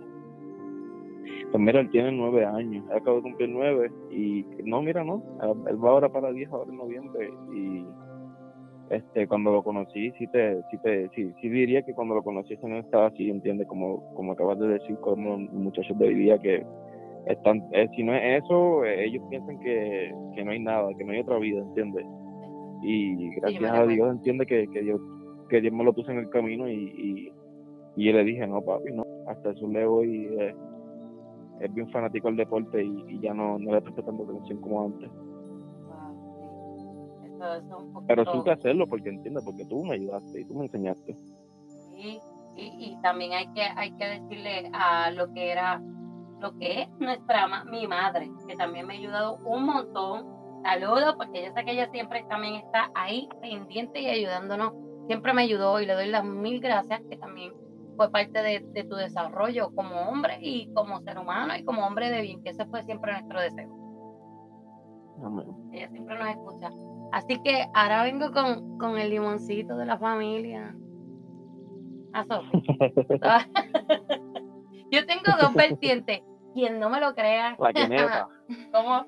Pues 1.51 1.63
mira, 1.63 1.81
él 1.81 1.91
tiene 1.91 2.13
nueve 2.13 2.47
años, 2.47 2.83
él 2.91 2.97
acaba 2.97 3.17
de 3.17 3.23
cumplir 3.23 3.51
nueve 3.51 3.91
y 4.11 4.45
no, 4.65 4.81
mira, 4.81 5.05
no, 5.05 5.23
él 5.69 5.85
va 5.85 5.91
ahora 5.91 6.09
para 6.09 6.33
diez 6.33 6.51
ahora 6.51 6.71
en 6.71 6.79
noviembre 6.79 7.31
y 7.55 7.85
este 8.89 9.27
cuando 9.27 9.53
lo 9.53 9.63
conocí 9.63 10.11
sí 10.13 10.27
te, 10.29 10.63
sí 10.71 10.79
te, 10.83 11.09
sí, 11.11 11.33
sí 11.41 11.49
diría 11.49 11.83
que 11.83 11.95
cuando 11.95 12.15
lo 12.15 12.23
conocí 12.23 12.57
no 12.63 12.79
estaba 12.79 13.09
así, 13.09 13.29
entiende, 13.29 13.67
como, 13.67 14.15
como 14.15 14.33
acabas 14.33 14.59
de 14.61 14.69
decir, 14.69 14.97
como 15.01 15.39
muchachos 15.39 15.99
de 15.99 16.07
hoy 16.07 16.15
día 16.15 16.39
que 16.39 16.65
están, 17.27 17.63
eh, 17.73 17.87
si 17.97 18.03
no 18.03 18.15
es 18.15 18.43
eso, 18.43 18.85
eh, 18.85 19.05
ellos 19.05 19.23
piensan 19.29 19.59
que, 19.61 20.13
que 20.35 20.45
no 20.45 20.51
hay 20.51 20.59
nada, 20.59 20.89
que 20.97 21.05
no 21.05 21.13
hay 21.13 21.21
otra 21.21 21.39
vida, 21.39 21.61
entiendes. 21.61 22.05
Y 22.83 23.35
gracias 23.37 23.73
a. 23.73 23.87
Dios 23.87 24.11
entiende 24.11 24.45
que, 24.45 24.67
que 24.69 24.83
Dios, 24.83 25.01
que 25.49 25.61
Dios 25.61 25.73
me 25.73 25.85
lo 25.85 25.93
puso 25.93 26.11
en 26.11 26.19
el 26.19 26.29
camino 26.31 26.69
y, 26.69 26.75
y, 26.75 27.33
y 27.97 28.07
yo 28.07 28.13
le 28.13 28.25
dije, 28.25 28.47
no 28.47 28.61
papi, 28.61 28.93
no, 28.93 29.05
hasta 29.29 29.51
eso 29.51 29.69
le 29.69 29.87
voy, 29.87 30.27
eh, 30.39 30.55
es 31.61 31.73
bien 31.73 31.89
fanático 31.91 32.27
del 32.29 32.39
deporte 32.39 32.83
y, 32.83 33.05
y 33.09 33.21
ya 33.21 33.35
no, 33.35 33.59
no 33.59 33.73
le 33.73 33.81
presto 33.83 34.03
tanta 34.03 34.25
atención 34.25 34.61
como 34.61 34.85
antes. 34.87 35.11
Wow, 35.87 36.17
sí. 37.21 37.27
Eso, 37.27 37.55
eso 37.55 37.57
es 37.57 37.85
un 37.85 37.93
poquito... 37.93 38.07
Pero 38.09 38.25
supe 38.25 38.51
hacerlo 38.51 38.87
porque 38.89 39.11
entiende, 39.11 39.41
porque 39.45 39.65
tú 39.67 39.85
me 39.85 39.95
ayudaste 39.95 40.41
y 40.41 40.45
tú 40.45 40.55
me 40.55 40.65
enseñaste. 40.65 41.15
Sí, 41.15 42.19
y, 42.57 42.63
y 42.79 42.99
también 43.03 43.33
hay 43.33 43.47
que, 43.53 43.63
hay 43.63 43.93
que 43.93 44.05
decirle 44.05 44.71
a 44.73 45.13
lo 45.13 45.33
que 45.33 45.53
era, 45.53 45.81
lo 46.41 46.59
que 46.59 46.83
es 46.83 46.89
nuestra, 46.99 47.47
mi 47.71 47.87
madre, 47.87 48.29
que 48.49 48.57
también 48.57 48.89
me 48.89 48.95
ha 48.95 48.99
ayudado 48.99 49.37
un 49.45 49.67
montón. 49.67 50.32
Saludos, 50.63 51.15
porque 51.17 51.45
yo 51.45 51.53
sé 51.53 51.65
que 51.65 51.73
ella 51.73 51.91
siempre 51.91 52.25
también 52.29 52.55
está 52.55 52.91
ahí 52.95 53.29
pendiente 53.41 54.01
y 54.01 54.09
ayudándonos. 54.09 54.73
Siempre 55.07 55.33
me 55.33 55.43
ayudó 55.43 55.81
y 55.81 55.87
le 55.87 55.95
doy 55.95 56.09
las 56.09 56.25
mil 56.25 56.61
gracias, 56.61 57.01
que 57.11 57.17
también 57.17 57.53
fue 57.97 58.11
parte 58.11 58.43
de, 58.43 58.65
de 58.73 58.85
tu 58.85 58.95
desarrollo 58.95 59.75
como 59.75 60.09
hombre 60.09 60.39
y 60.41 60.73
como 60.73 61.01
ser 61.01 61.19
humano 61.19 61.55
y 61.57 61.65
como 61.65 61.87
hombre 61.87 62.11
de 62.11 62.23
bien, 62.23 62.43
que 62.43 62.51
ese 62.51 62.65
fue 62.67 62.83
siempre 62.85 63.13
nuestro 63.13 63.41
deseo. 63.41 63.69
Amén. 65.25 65.47
Ella 65.73 65.89
siempre 65.89 66.19
nos 66.19 66.29
escucha. 66.29 66.71
Así 67.13 67.41
que 67.43 67.67
ahora 67.75 68.05
vengo 68.05 68.33
con, 68.33 68.79
con 68.79 68.99
el 68.99 69.11
limoncito 69.11 69.77
de 69.77 69.87
la 69.87 69.99
familia. 69.99 70.75
A 72.15 72.25
Sofi. 72.25 72.63
Yo 74.91 75.07
tengo 75.07 75.33
dos 75.41 75.55
vertientes. 75.55 76.23
Quien 76.55 76.79
no 76.79 76.91
me 76.91 77.01
lo 77.01 77.15
crea, 77.15 77.57
La 77.59 77.73
quineta. 77.73 78.29
¿cómo? 78.73 79.07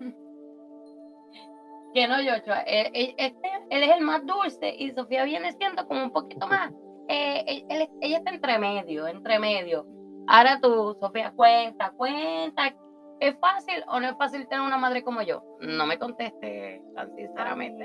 Que 1.95 2.09
no, 2.09 2.21
Yochoa. 2.21 2.61
Él, 2.63 2.91
este, 3.17 3.51
él 3.71 3.83
es 3.85 3.91
el 3.97 4.01
más 4.05 4.27
dulce 4.27 4.75
y 4.77 4.91
Sofía 4.91 5.25
viene 5.25 5.53
siendo 5.53 5.87
como 5.87 6.03
un 6.05 6.11
poquito 6.11 6.47
más. 6.47 6.73
eh, 7.09 7.65
él- 7.69 7.89
ella 8.01 8.17
está 8.19 8.31
entre 8.31 8.59
medio, 8.59 9.07
entre 9.07 9.39
medio. 9.39 9.87
Ahora 10.27 10.59
tú, 10.61 10.97
Sofía, 11.01 11.33
cuenta, 11.37 11.93
cuenta. 11.97 12.75
¿Es 13.21 13.39
fácil 13.39 13.85
o 13.89 14.01
no 14.01 14.09
es 14.09 14.17
fácil 14.17 14.49
tener 14.49 14.67
una 14.67 14.77
madre 14.79 15.03
como 15.05 15.23
yo? 15.23 15.43
No 15.61 15.87
me 15.87 15.99
conteste 15.99 16.83
tan 16.95 17.15
sinceramente. 17.15 17.85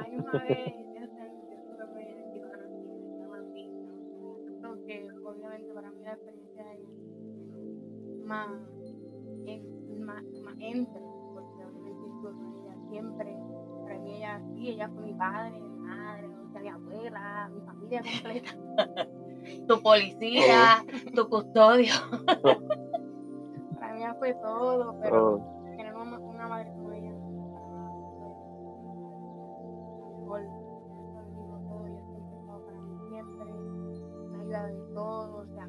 Hay 0.00 0.16
una 0.16 0.32
vez, 0.32 0.74
que 4.86 5.08
obviamente 5.24 5.72
para 5.74 5.90
mí 5.90 6.04
experiencia 6.06 6.72
es 6.74 8.24
más, 8.24 8.48
más, 9.98 10.22
más 10.42 10.56
siempre, 12.88 13.36
para 13.84 13.98
mí 13.98 14.16
ella 14.16 14.40
sí, 14.54 14.68
ella 14.70 14.88
fue 14.88 15.02
mi 15.04 15.14
padre, 15.14 15.60
mi 15.60 15.78
madre, 15.78 16.28
o 16.28 16.52
sea, 16.52 16.60
mi 16.60 16.68
abuela, 16.68 17.50
mi 17.54 17.60
familia 17.62 18.02
completa, 18.02 18.56
Tu 19.68 19.82
policía, 19.82 20.84
tu 21.14 21.28
custodio. 21.28 21.92
para 23.78 23.94
mí 23.94 24.02
fue 24.18 24.34
todo, 24.34 24.98
pero 25.00 25.34
Oh, 25.34 25.64
tener 25.76 25.94
una, 25.94 26.18
una 26.18 26.48
madre 26.48 26.70
como 26.70 26.92
ella 26.92 27.10
en 34.68 34.94
todo, 34.94 35.38
o 35.38 35.46
sea, 35.54 35.68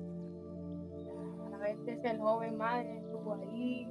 a 1.45 1.49
la 1.49 1.57
vez 1.57 1.85
de 1.85 2.01
ser 2.01 2.19
joven 2.19 2.57
madre 2.57 2.97
estuvo 2.97 3.33
ahí, 3.33 3.87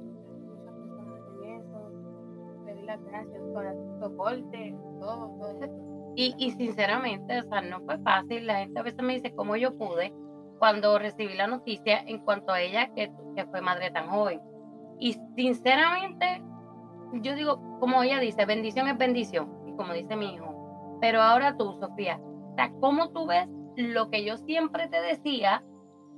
las 2.87 3.03
gracias 3.03 3.41
por 3.53 3.65
el 3.65 3.75
soporte, 3.99 4.75
todo, 4.99 5.29
todo 5.37 5.63
eso. 5.63 5.73
Y, 6.15 6.33
y 6.39 6.51
sinceramente, 6.51 7.41
o 7.41 7.43
sea, 7.49 7.61
no 7.61 7.81
fue 7.81 7.99
fácil. 7.99 8.47
La 8.47 8.59
gente 8.59 8.79
a 8.79 8.83
veces 8.83 9.03
me 9.03 9.13
dice 9.13 9.35
cómo 9.35 9.55
yo 9.55 9.77
pude 9.77 10.13
cuando 10.57 10.97
recibí 10.97 11.35
la 11.35 11.47
noticia 11.47 11.99
en 11.99 12.19
cuanto 12.19 12.51
a 12.51 12.61
ella 12.61 12.91
que, 12.95 13.11
que 13.35 13.45
fue 13.45 13.61
madre 13.61 13.91
tan 13.91 14.07
joven. 14.09 14.41
Y 14.99 15.13
sinceramente, 15.35 16.41
yo 17.13 17.35
digo, 17.35 17.61
como 17.79 18.01
ella 18.01 18.19
dice, 18.19 18.45
bendición 18.45 18.87
es 18.87 18.97
bendición, 18.97 19.47
y 19.67 19.75
como 19.75 19.93
dice 19.93 20.15
mi 20.15 20.33
hijo. 20.33 20.97
Pero 20.99 21.21
ahora 21.21 21.55
tú, 21.55 21.73
Sofía, 21.79 22.19
¿cómo 22.79 23.09
tú 23.11 23.27
ves 23.27 23.47
lo 23.75 24.09
que 24.09 24.25
yo 24.25 24.37
siempre 24.37 24.87
te 24.87 24.99
decía? 25.01 25.63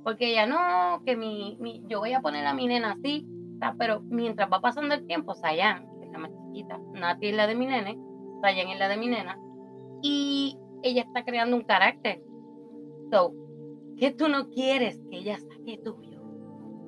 Porque 0.02 0.30
ella 0.32 0.46
no, 0.46 1.02
que 1.04 1.16
mi, 1.16 1.58
mi- 1.60 1.82
yo 1.86 1.98
voy 1.98 2.14
a 2.14 2.20
poner 2.20 2.46
a 2.46 2.54
mi 2.54 2.66
nena 2.66 2.92
así, 2.92 3.26
pero 3.78 4.00
mientras 4.04 4.50
va 4.50 4.60
pasando 4.62 4.94
el 4.94 5.06
tiempo, 5.06 5.34
Sayan, 5.34 5.86
chiquita, 6.52 6.78
Nati 6.94 7.28
es 7.28 7.36
la 7.36 7.46
de 7.46 7.54
mi 7.54 7.66
nene, 7.66 7.98
Sayan 8.42 8.68
es 8.68 8.78
la 8.78 8.88
de 8.88 8.96
mi 8.96 9.08
nena, 9.08 9.38
y 10.02 10.58
ella 10.82 11.02
está 11.02 11.24
creando 11.24 11.56
un 11.56 11.62
carácter. 11.64 12.22
So, 13.10 13.32
¿qué 13.98 14.10
tú 14.12 14.28
no 14.28 14.48
quieres 14.50 15.00
que 15.10 15.18
ella 15.18 15.38
saque 15.38 15.78
tuyo? 15.84 16.20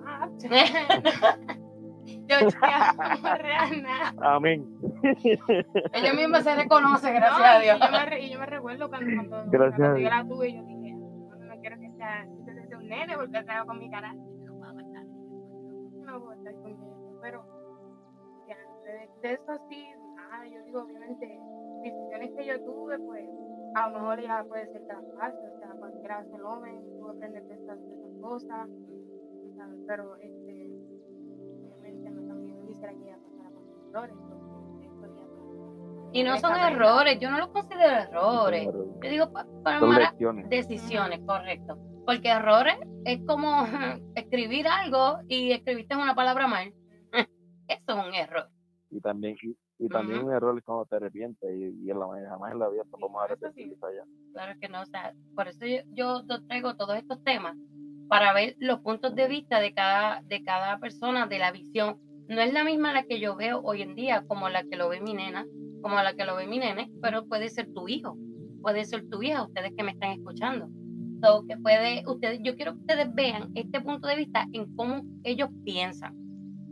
Ah, 0.07 0.29
yo 2.29 2.37
amén. 4.21 4.67
Ella 5.93 6.13
misma 6.15 6.41
se 6.43 6.55
reconoce, 6.55 7.13
gracias 7.13 7.39
No, 7.39 7.45
a 7.45 7.59
y 7.59 7.63
Dios. 7.65 7.79
yo 7.81 7.91
me, 7.91 8.07
re- 8.07 8.21
y 8.25 8.31
yo 8.31 8.39
me 8.39 8.47
recuerdo 8.47 8.89
cuando, 8.89 9.11
cuando, 9.15 9.45
Gracias 9.51 9.79
cuando 9.79 9.87
a 9.87 9.91
yo 9.91 9.97
Dios. 9.99 10.11
la 10.11 10.25
tuve, 10.29 10.55
yo 10.55 10.63
dije, 10.65 10.93
no, 10.95 11.37
no 11.37 11.61
quiero 11.61 11.79
que 11.81 11.91
sea, 11.93 12.27
que 12.47 12.67
sea 12.69 12.79
un 12.79 12.89
nene 12.89 13.17
porque 13.17 13.39
estaba 13.39 13.65
con 13.67 13.79
mi 13.79 13.91
cara. 13.91 14.13
No 14.15 14.73
no 16.05 16.21
puedo 16.21 16.33
estar 16.33 16.55
con 16.55 16.73
eso. 16.73 17.19
Pero 17.23 17.45
de, 18.93 19.11
de 19.29 19.35
eso 19.35 19.53
sí, 19.69 19.87
nada, 20.15 20.47
yo 20.47 20.63
digo, 20.65 20.83
obviamente, 20.83 21.39
decisiones 21.83 22.31
que 22.37 22.47
yo 22.47 22.61
tuve, 22.65 22.99
pues 23.01 23.25
a 23.75 23.89
lo 23.89 23.99
mejor 24.01 24.21
ya 24.21 24.45
puede 24.45 24.67
ser 24.73 24.83
las 24.83 25.03
pase, 25.19 25.37
o 25.39 25.59
sea, 25.59 25.69
cualquiera 25.79 26.19
hace 26.19 26.37
el 26.37 26.43
hombre, 26.45 26.73
tú 26.99 27.09
aprendes 27.09 27.49
de 27.49 27.55
estas, 27.55 27.79
de 27.81 27.95
esas 27.95 28.21
cosas, 28.21 28.69
¿sabes? 29.57 29.79
pero 29.87 30.17
este, 30.17 30.69
obviamente 31.79 32.11
no 32.11 32.23
también 32.29 32.67
quisiera 32.67 32.93
que 32.93 32.99
ella 33.05 33.19
pasara 33.19 33.51
por 33.51 33.65
sus 33.65 33.89
errores, 33.89 34.17
porque 34.29 34.87
esto 34.87 35.07
ya 35.17 36.19
Y 36.19 36.23
no 36.25 36.37
son 36.39 36.53
errores, 36.75 37.19
yo 37.21 37.31
no 37.31 37.39
los 37.39 37.49
considero 37.49 37.87
errores. 37.95 38.65
Yo 39.03 39.11
digo, 39.11 39.33
pa- 39.33 39.47
para 39.65 39.79
malas 39.89 40.15
decisiones, 40.49 41.21
correcto. 41.27 41.79
Porque 42.05 42.29
errores 42.29 42.77
es 43.05 43.21
como 43.27 43.65
escribir 44.17 44.67
algo 44.69 45.19
y 45.29 45.53
escribiste 45.53 45.97
una 45.97 46.15
palabra 46.15 46.47
mal. 46.47 46.73
Eso 47.69 47.83
es 48.01 48.07
un 48.09 48.15
error. 48.15 48.49
Y 48.93 49.01
también, 49.01 49.37
y, 49.43 49.57
y 49.79 49.89
también 49.89 50.21
Ujú. 50.21 50.29
un 50.29 50.35
error 50.35 50.59
es 50.59 50.65
cuando 50.65 50.85
te 50.85 50.97
arrepientes 50.97 51.51
y, 51.51 51.87
y 51.87 51.91
en 51.91 51.99
la, 51.99 52.07
jamás 52.29 52.53
en 52.53 52.59
la 52.59 52.69
vida 52.69 52.85
nos 52.93 53.01
vamos 53.01 53.23
a 53.23 53.25
arrepentir 53.25 53.75
allá. 53.83 54.05
Claro 54.33 54.59
que 54.61 54.69
no, 54.69 54.83
o 54.83 54.87
sea, 54.87 55.15
por 55.35 55.49
eso 55.49 55.65
yo, 55.67 55.79
yo 55.91 56.27
te 56.27 56.41
traigo 56.47 56.77
todos 56.77 56.97
estos 56.97 57.23
temas 57.25 57.57
para 58.09 58.35
ver 58.35 58.57
los 58.59 58.81
puntos 58.81 59.15
de 59.15 59.27
vista 59.27 59.61
de 59.61 59.73
cada, 59.73 60.21
de 60.27 60.43
cada 60.43 60.79
persona, 60.79 61.27
de 61.27 61.39
la 61.39 61.51
visión. 61.51 61.99
No 62.29 62.41
es 62.43 62.53
la 62.53 62.65
misma 62.65 62.93
la 62.93 63.05
que 63.05 63.19
yo 63.19 63.35
veo 63.35 63.63
hoy 63.63 63.81
en 63.81 63.95
día 63.95 64.25
como 64.29 64.51
la 64.51 64.63
que 64.65 64.77
lo 64.77 64.91
ve 64.91 65.01
mi 65.01 65.15
nena, 65.15 65.47
como 65.81 65.97
la 65.97 66.13
que 66.15 66.27
lo 66.27 66.37
ve 66.37 66.47
mi 66.47 66.59
nene, 66.59 66.91
pero 67.01 67.27
puede 67.27 67.49
ser 67.49 67.73
tu 67.73 67.89
hijo, 67.89 68.17
puede 68.61 68.85
ser 68.85 69.09
tu 69.09 69.23
hija, 69.23 69.43
ustedes 69.43 69.73
que 69.75 69.83
me 69.83 69.93
están 69.93 70.13
escuchando. 70.13 70.69
So, 71.23 71.47
que 71.47 71.57
puede, 71.57 72.03
ustedes, 72.07 72.41
yo 72.43 72.57
quiero 72.57 72.75
que 72.75 72.81
ustedes 72.81 73.15
vean 73.15 73.51
este 73.55 73.81
punto 73.81 74.09
de 74.09 74.17
vista 74.17 74.47
en 74.53 74.75
cómo 74.77 75.03
ellos 75.25 75.49
piensan, 75.65 76.15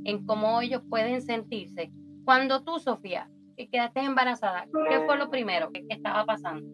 en 0.05 0.25
cómo 0.27 0.61
ellos 0.61 0.83
pueden 0.91 1.23
sentirse. 1.23 1.91
Cuando 2.31 2.63
tú, 2.63 2.79
Sofía, 2.79 3.29
que 3.57 3.69
quedaste 3.69 3.99
embarazada, 3.99 4.65
¿qué 4.89 5.01
fue 5.05 5.19
lo 5.19 5.31
primero 5.31 5.73
que, 5.73 5.85
estaba 5.89 6.25
pasando? 6.25 6.65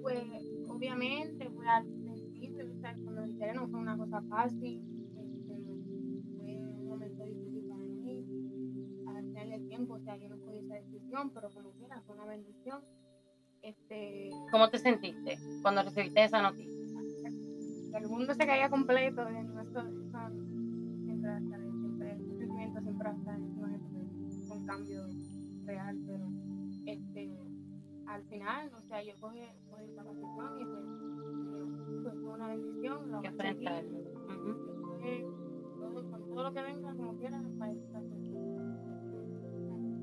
Pues 0.00 0.22
obviamente 0.68 1.50
fue 1.50 1.66
al 1.66 1.84
principio, 1.84 2.64
o 2.72 2.80
sea, 2.80 2.94
cuando 2.94 3.20
me 3.20 3.26
enteré 3.26 3.54
no 3.54 3.66
fue 3.66 3.80
una 3.80 3.98
cosa 3.98 4.22
fácil, 4.28 4.80
este, 5.16 5.60
fue 6.36 6.54
un 6.54 6.86
momento 6.86 7.24
difícil 7.24 7.64
para 7.68 7.80
mí, 7.80 8.24
el 9.52 9.66
tiempo, 9.66 9.94
o 9.94 10.00
sea, 10.04 10.14
yo 10.14 10.28
no 10.28 10.36
podía 10.36 10.60
esa 10.60 10.74
decisión, 10.74 11.30
pero 11.30 11.50
como 11.50 11.72
quiera, 11.72 12.00
fue 12.02 12.14
una 12.14 12.26
bendición. 12.26 12.80
Este, 13.62 14.30
¿Cómo 14.52 14.70
te 14.70 14.78
sentiste 14.78 15.36
cuando 15.62 15.82
recibiste 15.82 16.22
esa 16.22 16.40
noticia? 16.40 16.78
el 17.92 18.08
mundo 18.08 18.32
se 18.34 18.46
caía 18.46 18.70
completo, 18.70 19.28
eh, 19.28 19.42
no, 19.42 19.62
eso, 19.62 19.80
eso 19.80 21.67
sentimiento 22.98 23.06
siempre 23.06 23.08
va 23.08 23.10
a 23.10 23.16
estar 23.16 23.36
encima 23.38 23.68
de 23.68 23.78
porque 23.78 23.98
es 24.44 24.50
un 24.50 24.66
cambio 24.66 25.02
real, 25.64 25.98
pero 26.06 26.24
este, 26.86 27.38
al 28.06 28.22
final, 28.24 28.70
o 28.76 28.80
sea, 28.88 29.02
yo 29.02 29.12
cogí, 29.20 29.40
cogí 29.70 29.84
esta 29.84 30.02
posición 30.02 30.60
y 30.60 30.64
pues, 30.64 32.02
pues 32.02 32.14
fue 32.22 32.34
una 32.34 32.48
bendición, 32.48 33.10
lo 33.10 33.20
Que 33.20 33.28
conseguí, 33.28 33.66
enfrentarlo. 33.66 33.98
Ujú. 33.98 35.02
eh, 35.04 35.26
todo, 35.78 36.10
con 36.10 36.28
todo 36.28 36.42
lo 36.44 36.52
que 36.52 36.62
venga, 36.62 36.94
como 36.94 37.16
quiera, 37.18 37.42
para 37.58 37.72
esta 37.72 38.00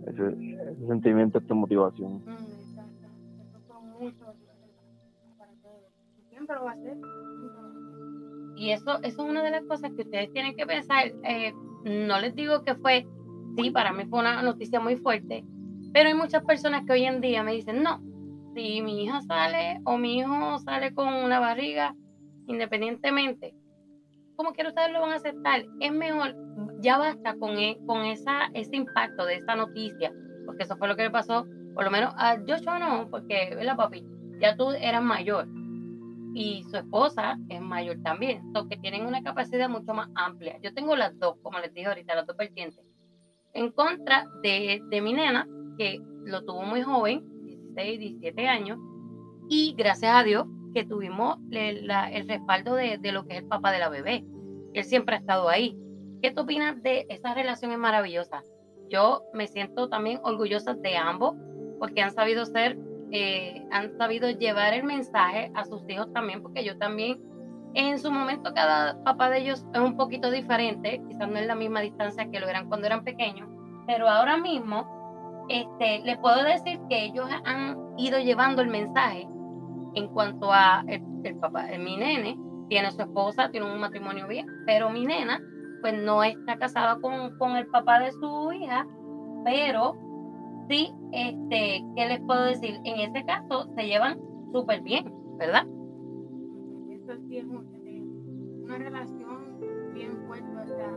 Ese, 0.08 0.72
ese 0.72 0.88
sentimiento, 0.88 1.40
esta 1.40 1.54
motivación. 1.54 2.18
Mm, 2.26 2.30
exacto. 2.30 3.08
Eso 3.42 3.60
fue 3.68 3.82
mucho 4.00 4.26
para 5.38 5.52
todos. 5.64 5.92
Y 6.20 6.30
Siempre 6.30 6.56
lo 6.56 6.64
va 6.66 6.72
a 6.72 6.74
hacer. 6.74 6.94
siempre 6.94 7.10
lo 7.10 7.56
va 7.56 7.68
a 7.68 7.72
hacer. 7.72 8.58
Y 8.58 8.72
eso, 8.72 8.98
eso 9.04 9.24
es 9.24 9.30
una 9.30 9.44
de 9.44 9.50
las 9.52 9.64
cosas 9.66 9.92
que 9.94 10.04
ustedes 10.04 10.32
tienen 10.32 10.56
que 10.56 10.66
pensar. 10.66 11.08
Eh, 11.24 11.54
no 11.86 12.20
les 12.20 12.36
digo 12.36 12.64
que 12.64 12.76
fue, 12.76 13.06
sí, 13.56 13.72
para 13.72 13.94
mí 13.94 14.06
fue 14.06 14.20
una 14.20 14.42
noticia 14.42 14.80
muy 14.80 14.98
fuerte, 14.98 15.46
pero 15.94 16.10
hay 16.10 16.16
muchas 16.16 16.44
personas 16.44 16.84
que 16.86 16.94
hoy 16.94 17.06
en 17.06 17.22
día 17.22 17.44
me 17.44 17.54
dicen, 17.54 17.84
no, 17.84 18.02
si 18.54 18.82
mi 18.82 19.04
hija 19.04 19.22
sale 19.22 19.80
o 19.86 19.98
mi 19.98 20.18
hijo 20.18 20.58
sale 20.60 20.94
con 20.94 21.14
una 21.14 21.40
barriga, 21.40 21.96
independientemente, 22.48 23.54
como 24.36 24.52
quiera 24.54 24.70
ustedes 24.70 24.92
lo 24.92 25.02
van 25.02 25.12
a 25.12 25.16
aceptar, 25.16 25.64
es 25.80 25.92
mejor, 25.92 26.36
ya 26.80 26.98
basta 26.98 27.36
con, 27.38 27.52
e- 27.58 27.78
con 27.86 28.02
esa, 28.02 28.50
ese 28.54 28.76
impacto 28.76 29.26
de 29.26 29.36
esa 29.36 29.56
noticia, 29.56 30.12
porque 30.46 30.64
eso 30.64 30.76
fue 30.78 30.88
lo 30.88 30.96
que 30.96 31.04
le 31.04 31.12
pasó, 31.12 31.46
por 31.74 31.84
lo 31.84 31.92
menos 31.92 32.14
a 32.18 32.38
Joshua 32.46 32.80
no, 32.80 33.10
porque, 33.10 33.54
¿verdad, 33.56 33.78
papi? 33.78 34.04
Ya 34.40 34.58
tú 34.58 34.72
eras 34.72 35.04
mayor 35.04 35.48
y 36.36 36.64
su 36.70 36.76
esposa 36.78 37.38
es 37.50 37.62
mayor 37.62 37.98
también, 38.04 38.44
so 38.54 38.68
que 38.68 38.76
tienen 38.78 39.06
una 39.06 39.24
capacidad 39.24 39.70
mucho 39.70 39.94
más 39.94 40.10
amplia. 40.16 40.60
Yo 40.62 40.74
tengo 40.74 40.96
las 40.96 41.18
dos, 41.18 41.38
como 41.42 41.60
les 41.60 41.74
dije 41.74 41.88
ahorita, 41.88 42.14
las 42.14 42.28
dos 42.28 42.36
vertientes. 42.36 42.84
En 43.54 43.72
contra 43.72 44.28
de, 44.44 44.82
de 44.90 45.02
mi 45.02 45.14
nena, 45.14 45.48
que 45.78 46.00
lo 46.26 46.44
tuvo 46.44 46.64
muy 46.64 46.82
joven, 46.82 47.24
16, 47.46 48.00
17 48.00 48.48
años, 48.50 48.78
y 49.50 49.74
gracias 49.78 50.14
a 50.14 50.24
Dios 50.24 50.46
que 50.74 50.84
tuvimos 50.84 51.40
le- 51.50 51.82
la- 51.84 52.12
el 52.12 52.28
respaldo 52.28 52.76
de, 52.76 52.98
de 52.98 53.12
lo 53.14 53.26
que 53.26 53.36
es 53.38 53.44
el 53.44 53.48
papá 53.48 53.72
de 53.72 53.80
la 53.80 53.88
bebé. 53.88 54.26
Él 54.74 54.84
siempre 54.84 55.16
ha 55.16 55.20
estado 55.20 55.48
ahí. 55.48 55.78
¿Qué 56.22 56.32
tú 56.32 56.42
opinas 56.42 56.82
de 56.84 57.06
esa 57.10 57.34
relación? 57.34 57.72
Es 57.72 57.78
maravillosa. 57.78 58.44
Yo 58.90 59.24
me 59.34 59.48
siento 59.48 59.88
también 59.88 60.20
orgullosa 60.24 60.74
de 60.74 60.98
ambos 60.98 61.36
porque 61.80 62.02
han 62.02 62.12
sabido 62.14 62.46
ser 62.46 62.78
eh, 63.12 63.66
han 63.72 63.98
sabido 63.98 64.30
llevar 64.30 64.74
el 64.74 64.84
mensaje 64.84 65.52
a 65.54 65.66
sus 65.66 65.88
hijos 65.90 66.12
también, 66.14 66.42
porque 66.42 66.64
yo 66.64 66.78
también, 66.78 67.22
en 67.74 68.00
su 68.00 68.12
momento 68.12 68.54
cada 68.54 69.02
papá 69.04 69.30
de 69.30 69.40
ellos 69.40 69.66
es 69.74 69.80
un 69.80 69.98
poquito 69.98 70.32
diferente, 70.32 71.02
quizás 71.08 71.30
no 71.30 71.38
es 71.38 71.48
la 71.48 71.56
misma 71.56 71.82
distancia 71.82 72.30
que 72.30 72.40
lo 72.40 72.48
eran 72.48 72.68
cuando 72.68 72.88
eran 72.88 73.04
pequeños, 73.04 73.50
pero 73.86 74.10
ahora 74.10 74.38
mismo 74.38 75.46
este, 75.50 76.00
les 76.00 76.18
puedo 76.18 76.44
decir 76.44 76.80
que 76.90 77.06
ellos 77.06 77.30
han 77.46 77.78
ido 77.98 78.20
llevando 78.20 78.62
el 78.62 78.70
mensaje 78.70 79.28
en 79.94 80.08
cuanto 80.10 80.52
a 80.52 80.84
el, 80.88 81.36
papá, 81.38 81.72
eh, 81.72 81.78
mi 81.78 81.98
nene 81.98 82.38
tiene 82.70 82.92
su 82.92 83.02
esposa, 83.02 83.50
tiene 83.50 83.72
un 83.72 83.80
matrimonio 83.80 84.28
bien, 84.28 84.48
pero 84.66 84.90
mi 84.90 85.06
nena 85.06 85.40
pues 85.82 85.94
no 85.94 86.24
está 86.24 86.58
casada 86.58 87.00
con, 87.00 87.38
con 87.38 87.56
el 87.56 87.68
papá 87.68 88.00
de 88.00 88.12
su 88.12 88.52
hija, 88.54 88.88
pero 89.44 89.96
sí, 90.70 90.94
este, 91.12 91.84
¿qué 91.96 92.06
les 92.08 92.22
puedo 92.22 92.46
decir? 92.46 92.80
En 92.84 93.00
este 93.00 93.26
caso 93.26 93.70
se 93.76 93.88
llevan 93.88 94.20
súper 94.52 94.82
bien, 94.82 95.06
¿verdad? 95.38 95.66
Eso 96.90 97.14
sí 97.28 97.38
es 97.38 97.46
eh, 97.46 98.04
una 98.64 98.78
relación 98.78 99.60
bien 99.94 100.18
fuerte. 100.28 100.46
O 100.56 100.66
sea, 100.66 100.92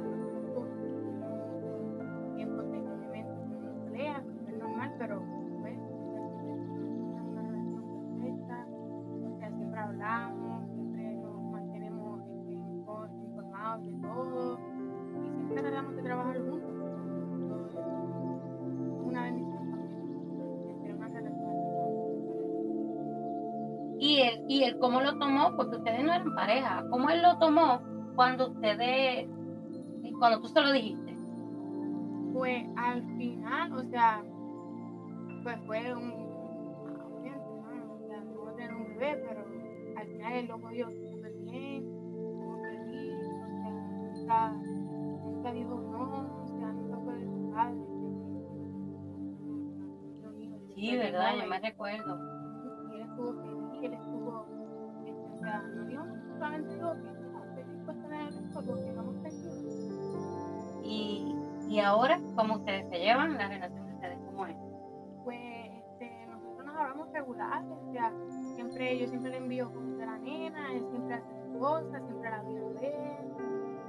tiempos 2.36 2.70
de 2.70 3.24
peleas, 3.90 4.24
es 4.48 4.58
normal, 4.58 4.94
pero 4.98 5.37
Y 24.58 24.64
él 24.64 24.78
cómo 24.78 25.00
lo 25.00 25.16
tomó, 25.18 25.54
porque 25.56 25.76
ustedes 25.76 26.02
no 26.04 26.12
eran 26.12 26.34
pareja, 26.34 26.84
¿cómo 26.90 27.10
él 27.10 27.22
lo 27.22 27.38
tomó 27.38 27.80
cuando 28.16 28.48
ustedes, 28.48 29.28
cuando 30.18 30.40
tú 30.40 30.48
se 30.48 30.60
lo 30.60 30.72
dijiste? 30.72 31.08
pues 32.38 32.64
al 32.76 33.02
final, 33.16 33.72
o 33.72 33.82
sea, 33.90 34.22
pues 35.42 35.58
fue 35.66 35.92
un. 35.92 36.12
O 36.12 38.00
sea, 38.06 38.54
tener 38.54 38.74
un 38.74 38.96
bebé, 38.96 39.24
pero 39.28 39.44
al 39.96 40.06
final 40.06 40.32
él 40.34 40.46
lo 40.46 40.60
cogió 40.60 40.88
súper 40.88 41.32
bien, 41.40 41.84
estuvo 41.84 42.62
feliz, 42.62 43.14
o 44.12 44.16
sea, 44.24 44.52
nunca, 44.52 45.52
dijo 45.52 45.74
no, 45.74 46.44
o 46.44 46.46
sea, 46.46 46.72
nunca 46.72 46.96
fue 46.98 47.14
padre. 47.52 47.80
Sí, 50.76 50.96
¿verdad? 50.96 51.36
Yo 51.42 51.48
me 51.48 51.58
recuerdo. 51.58 52.37
Y 53.80 53.86
él 53.86 53.94
estuvo 53.94 54.46
él 55.04 55.14
este, 55.14 55.32
o 55.32 55.38
sea, 55.38 55.62
no 55.62 55.84
dijo, 55.84 56.04
solamente 56.38 56.74
dijo 56.74 56.92
que 56.94 57.10
no, 57.32 57.44
estoy 57.44 57.64
dispuesta 57.64 58.06
a 58.06 58.08
tener 58.08 58.28
esto 58.28 58.62
porque 58.66 58.92
vamos 58.92 59.20
tranquilos. 59.20 59.64
Y, 60.84 61.36
y 61.68 61.80
ahora, 61.80 62.20
¿cómo 62.34 62.56
ustedes 62.56 62.88
se 62.88 62.98
llevan? 62.98 63.36
La 63.36 63.48
relación 63.48 63.86
de 63.86 63.94
ustedes, 63.94 64.18
¿cómo 64.26 64.46
es? 64.46 64.56
pues 65.28 65.70
este, 65.76 66.26
nosotros 66.26 66.64
nos 66.64 66.74
hablamos 66.74 67.12
regular, 67.12 67.62
o 67.66 67.92
sea, 67.92 68.10
siempre, 68.54 68.98
yo 68.98 69.06
siempre 69.08 69.30
le 69.30 69.36
envío 69.36 69.68
fotos 69.68 69.98
de 69.98 70.06
la 70.06 70.16
nena, 70.16 70.72
él 70.72 70.86
siempre 70.88 71.16
hace 71.16 71.26
sus 71.42 71.58
cosas, 71.58 72.02
siempre 72.06 72.30
la 72.30 72.42
vino 72.44 72.66
a 72.66 72.80
ver, 72.80 73.24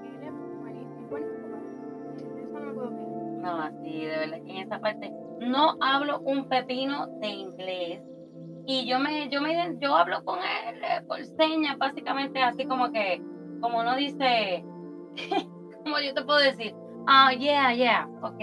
él 0.03 0.23
es 0.23 0.33
buenísimo, 0.59 1.07
buenísimo, 1.09 2.35
de 2.35 2.43
eso 2.43 2.59
no 2.59 2.65
me 2.65 2.73
puedo 2.73 2.89
quejar. 2.89 3.09
No, 3.39 3.61
así, 3.61 4.05
de 4.05 4.17
verdad, 4.17 4.41
que 4.43 4.51
en 4.51 4.57
esa 4.57 4.79
parte 4.79 5.13
no 5.39 5.77
hablo 5.79 6.19
un 6.25 6.49
pepino 6.49 7.07
de 7.07 7.27
inglés. 7.27 8.01
Y 8.71 8.85
yo 8.85 8.99
me, 8.99 9.27
yo 9.29 9.41
me, 9.41 9.77
yo 9.79 9.95
hablo 9.95 10.23
con 10.23 10.37
él 10.37 10.75
eh, 10.83 11.01
por 11.07 11.25
señas, 11.25 11.75
básicamente 11.79 12.39
así 12.39 12.65
como 12.65 12.91
que, 12.91 13.19
como 13.61 13.81
no 13.81 13.95
dice, 13.95 14.63
como 15.83 15.97
yo 15.97 16.13
te 16.13 16.23
puedo 16.23 16.37
decir, 16.37 16.75
ah, 17.07 17.33
yeah, 17.33 17.73
yeah, 17.73 18.07
ok, 18.21 18.39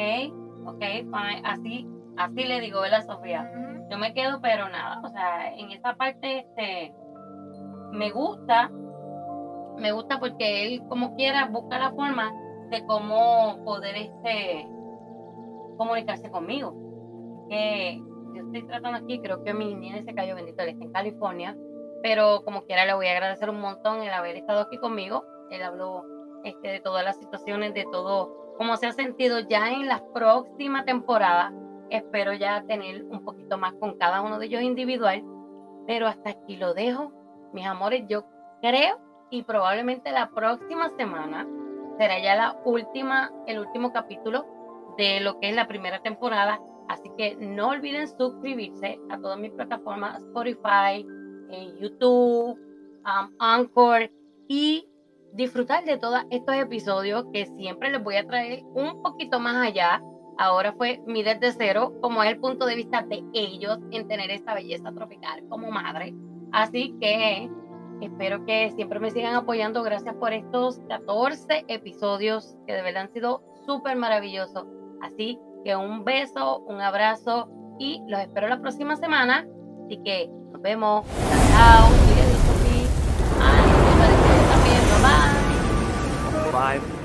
ok, 0.66 0.80
fine, 0.80 1.42
así, 1.44 1.86
así 2.16 2.42
le 2.42 2.60
digo, 2.60 2.80
¿verdad, 2.80 3.06
Sofía? 3.06 3.48
Yo 3.88 3.98
me 3.98 4.14
quedo, 4.14 4.40
pero 4.40 4.68
nada, 4.68 5.00
o 5.04 5.08
sea, 5.10 5.54
en 5.54 5.70
esa 5.70 5.94
parte, 5.94 6.40
este, 6.40 6.92
me 7.92 8.10
gusta, 8.10 8.68
me 9.78 9.92
gusta 9.92 10.18
porque 10.18 10.66
él, 10.66 10.82
como 10.88 11.14
quiera, 11.14 11.46
busca 11.46 11.78
la 11.78 11.92
forma 11.92 12.34
de 12.70 12.84
cómo 12.84 13.62
poder, 13.64 13.94
este, 13.94 14.68
comunicarse 15.76 16.28
conmigo. 16.32 16.74
Que 17.48 18.02
estoy 18.46 18.62
tratando 18.64 18.98
aquí, 18.98 19.20
creo 19.20 19.42
que 19.42 19.54
mi 19.54 19.74
niña 19.74 20.02
se 20.02 20.14
cayó, 20.14 20.34
bendito, 20.34 20.62
él 20.62 20.70
está 20.70 20.84
en 20.84 20.92
California, 20.92 21.56
pero 22.02 22.42
como 22.44 22.64
quiera 22.64 22.84
le 22.84 22.94
voy 22.94 23.06
a 23.08 23.12
agradecer 23.12 23.50
un 23.50 23.60
montón 23.60 24.02
el 24.02 24.12
haber 24.12 24.36
estado 24.36 24.60
aquí 24.60 24.78
conmigo. 24.78 25.24
Él 25.50 25.62
habló 25.62 26.04
este, 26.44 26.68
de 26.68 26.80
todas 26.80 27.04
las 27.04 27.16
situaciones, 27.18 27.74
de 27.74 27.84
todo, 27.90 28.54
cómo 28.56 28.76
se 28.76 28.86
ha 28.86 28.92
sentido 28.92 29.40
ya 29.40 29.70
en 29.72 29.88
la 29.88 30.02
próxima 30.12 30.84
temporada. 30.84 31.52
Espero 31.90 32.32
ya 32.32 32.64
tener 32.66 33.04
un 33.04 33.24
poquito 33.24 33.58
más 33.58 33.74
con 33.74 33.96
cada 33.98 34.22
uno 34.22 34.38
de 34.38 34.46
ellos 34.46 34.62
individual, 34.62 35.22
pero 35.86 36.06
hasta 36.06 36.30
aquí 36.30 36.56
lo 36.56 36.74
dejo. 36.74 37.12
Mis 37.52 37.66
amores, 37.66 38.04
yo 38.08 38.24
creo 38.60 38.98
y 39.30 39.42
probablemente 39.42 40.12
la 40.12 40.30
próxima 40.30 40.90
semana 40.96 41.46
será 41.98 42.18
ya 42.18 42.34
la 42.36 42.56
última, 42.64 43.32
el 43.46 43.58
último 43.58 43.92
capítulo 43.92 44.46
de 44.96 45.20
lo 45.20 45.38
que 45.40 45.50
es 45.50 45.56
la 45.56 45.68
primera 45.68 46.00
temporada. 46.00 46.60
Así 46.88 47.10
que 47.16 47.36
no 47.36 47.70
olviden 47.70 48.08
suscribirse 48.08 49.00
a 49.10 49.18
todas 49.18 49.38
mis 49.38 49.52
plataformas, 49.52 50.22
Spotify, 50.22 51.06
eh, 51.50 51.74
YouTube, 51.80 52.58
um, 53.04 53.34
Anchor 53.38 54.10
y 54.48 54.88
disfrutar 55.32 55.84
de 55.84 55.98
todos 55.98 56.22
estos 56.30 56.54
episodios 56.56 57.26
que 57.32 57.46
siempre 57.46 57.90
les 57.90 58.02
voy 58.02 58.16
a 58.16 58.26
traer 58.26 58.62
un 58.74 59.02
poquito 59.02 59.38
más 59.38 59.56
allá. 59.56 60.02
Ahora 60.38 60.72
fue 60.72 61.00
mi 61.06 61.22
desde 61.22 61.52
cero, 61.52 61.94
como 62.00 62.22
es 62.22 62.30
el 62.30 62.38
punto 62.38 62.66
de 62.66 62.76
vista 62.76 63.02
de 63.02 63.22
ellos 63.32 63.78
en 63.90 64.06
tener 64.06 64.30
esta 64.30 64.54
belleza 64.54 64.92
tropical 64.92 65.42
como 65.48 65.70
madre. 65.70 66.14
Así 66.52 66.94
que 67.00 67.50
espero 68.00 68.44
que 68.44 68.70
siempre 68.72 69.00
me 69.00 69.10
sigan 69.10 69.34
apoyando. 69.34 69.82
Gracias 69.82 70.14
por 70.16 70.32
estos 70.32 70.80
14 70.88 71.64
episodios 71.68 72.56
que 72.66 72.74
de 72.74 72.82
verdad 72.82 73.02
han 73.02 73.12
sido 73.12 73.42
súper 73.64 73.96
maravillosos. 73.96 74.66
Así 75.00 75.38
que 75.66 75.74
un 75.74 76.04
beso, 76.04 76.60
un 76.68 76.80
abrazo 76.80 77.48
y 77.80 78.00
los 78.06 78.20
espero 78.20 78.46
la 78.46 78.60
próxima 78.60 78.94
semana. 78.94 79.44
Así 79.84 80.00
que 80.04 80.30
nos 80.52 80.62
vemos. 80.62 81.04
Chao, 81.28 81.40
chao. 81.50 82.06
Bye. 86.52 86.95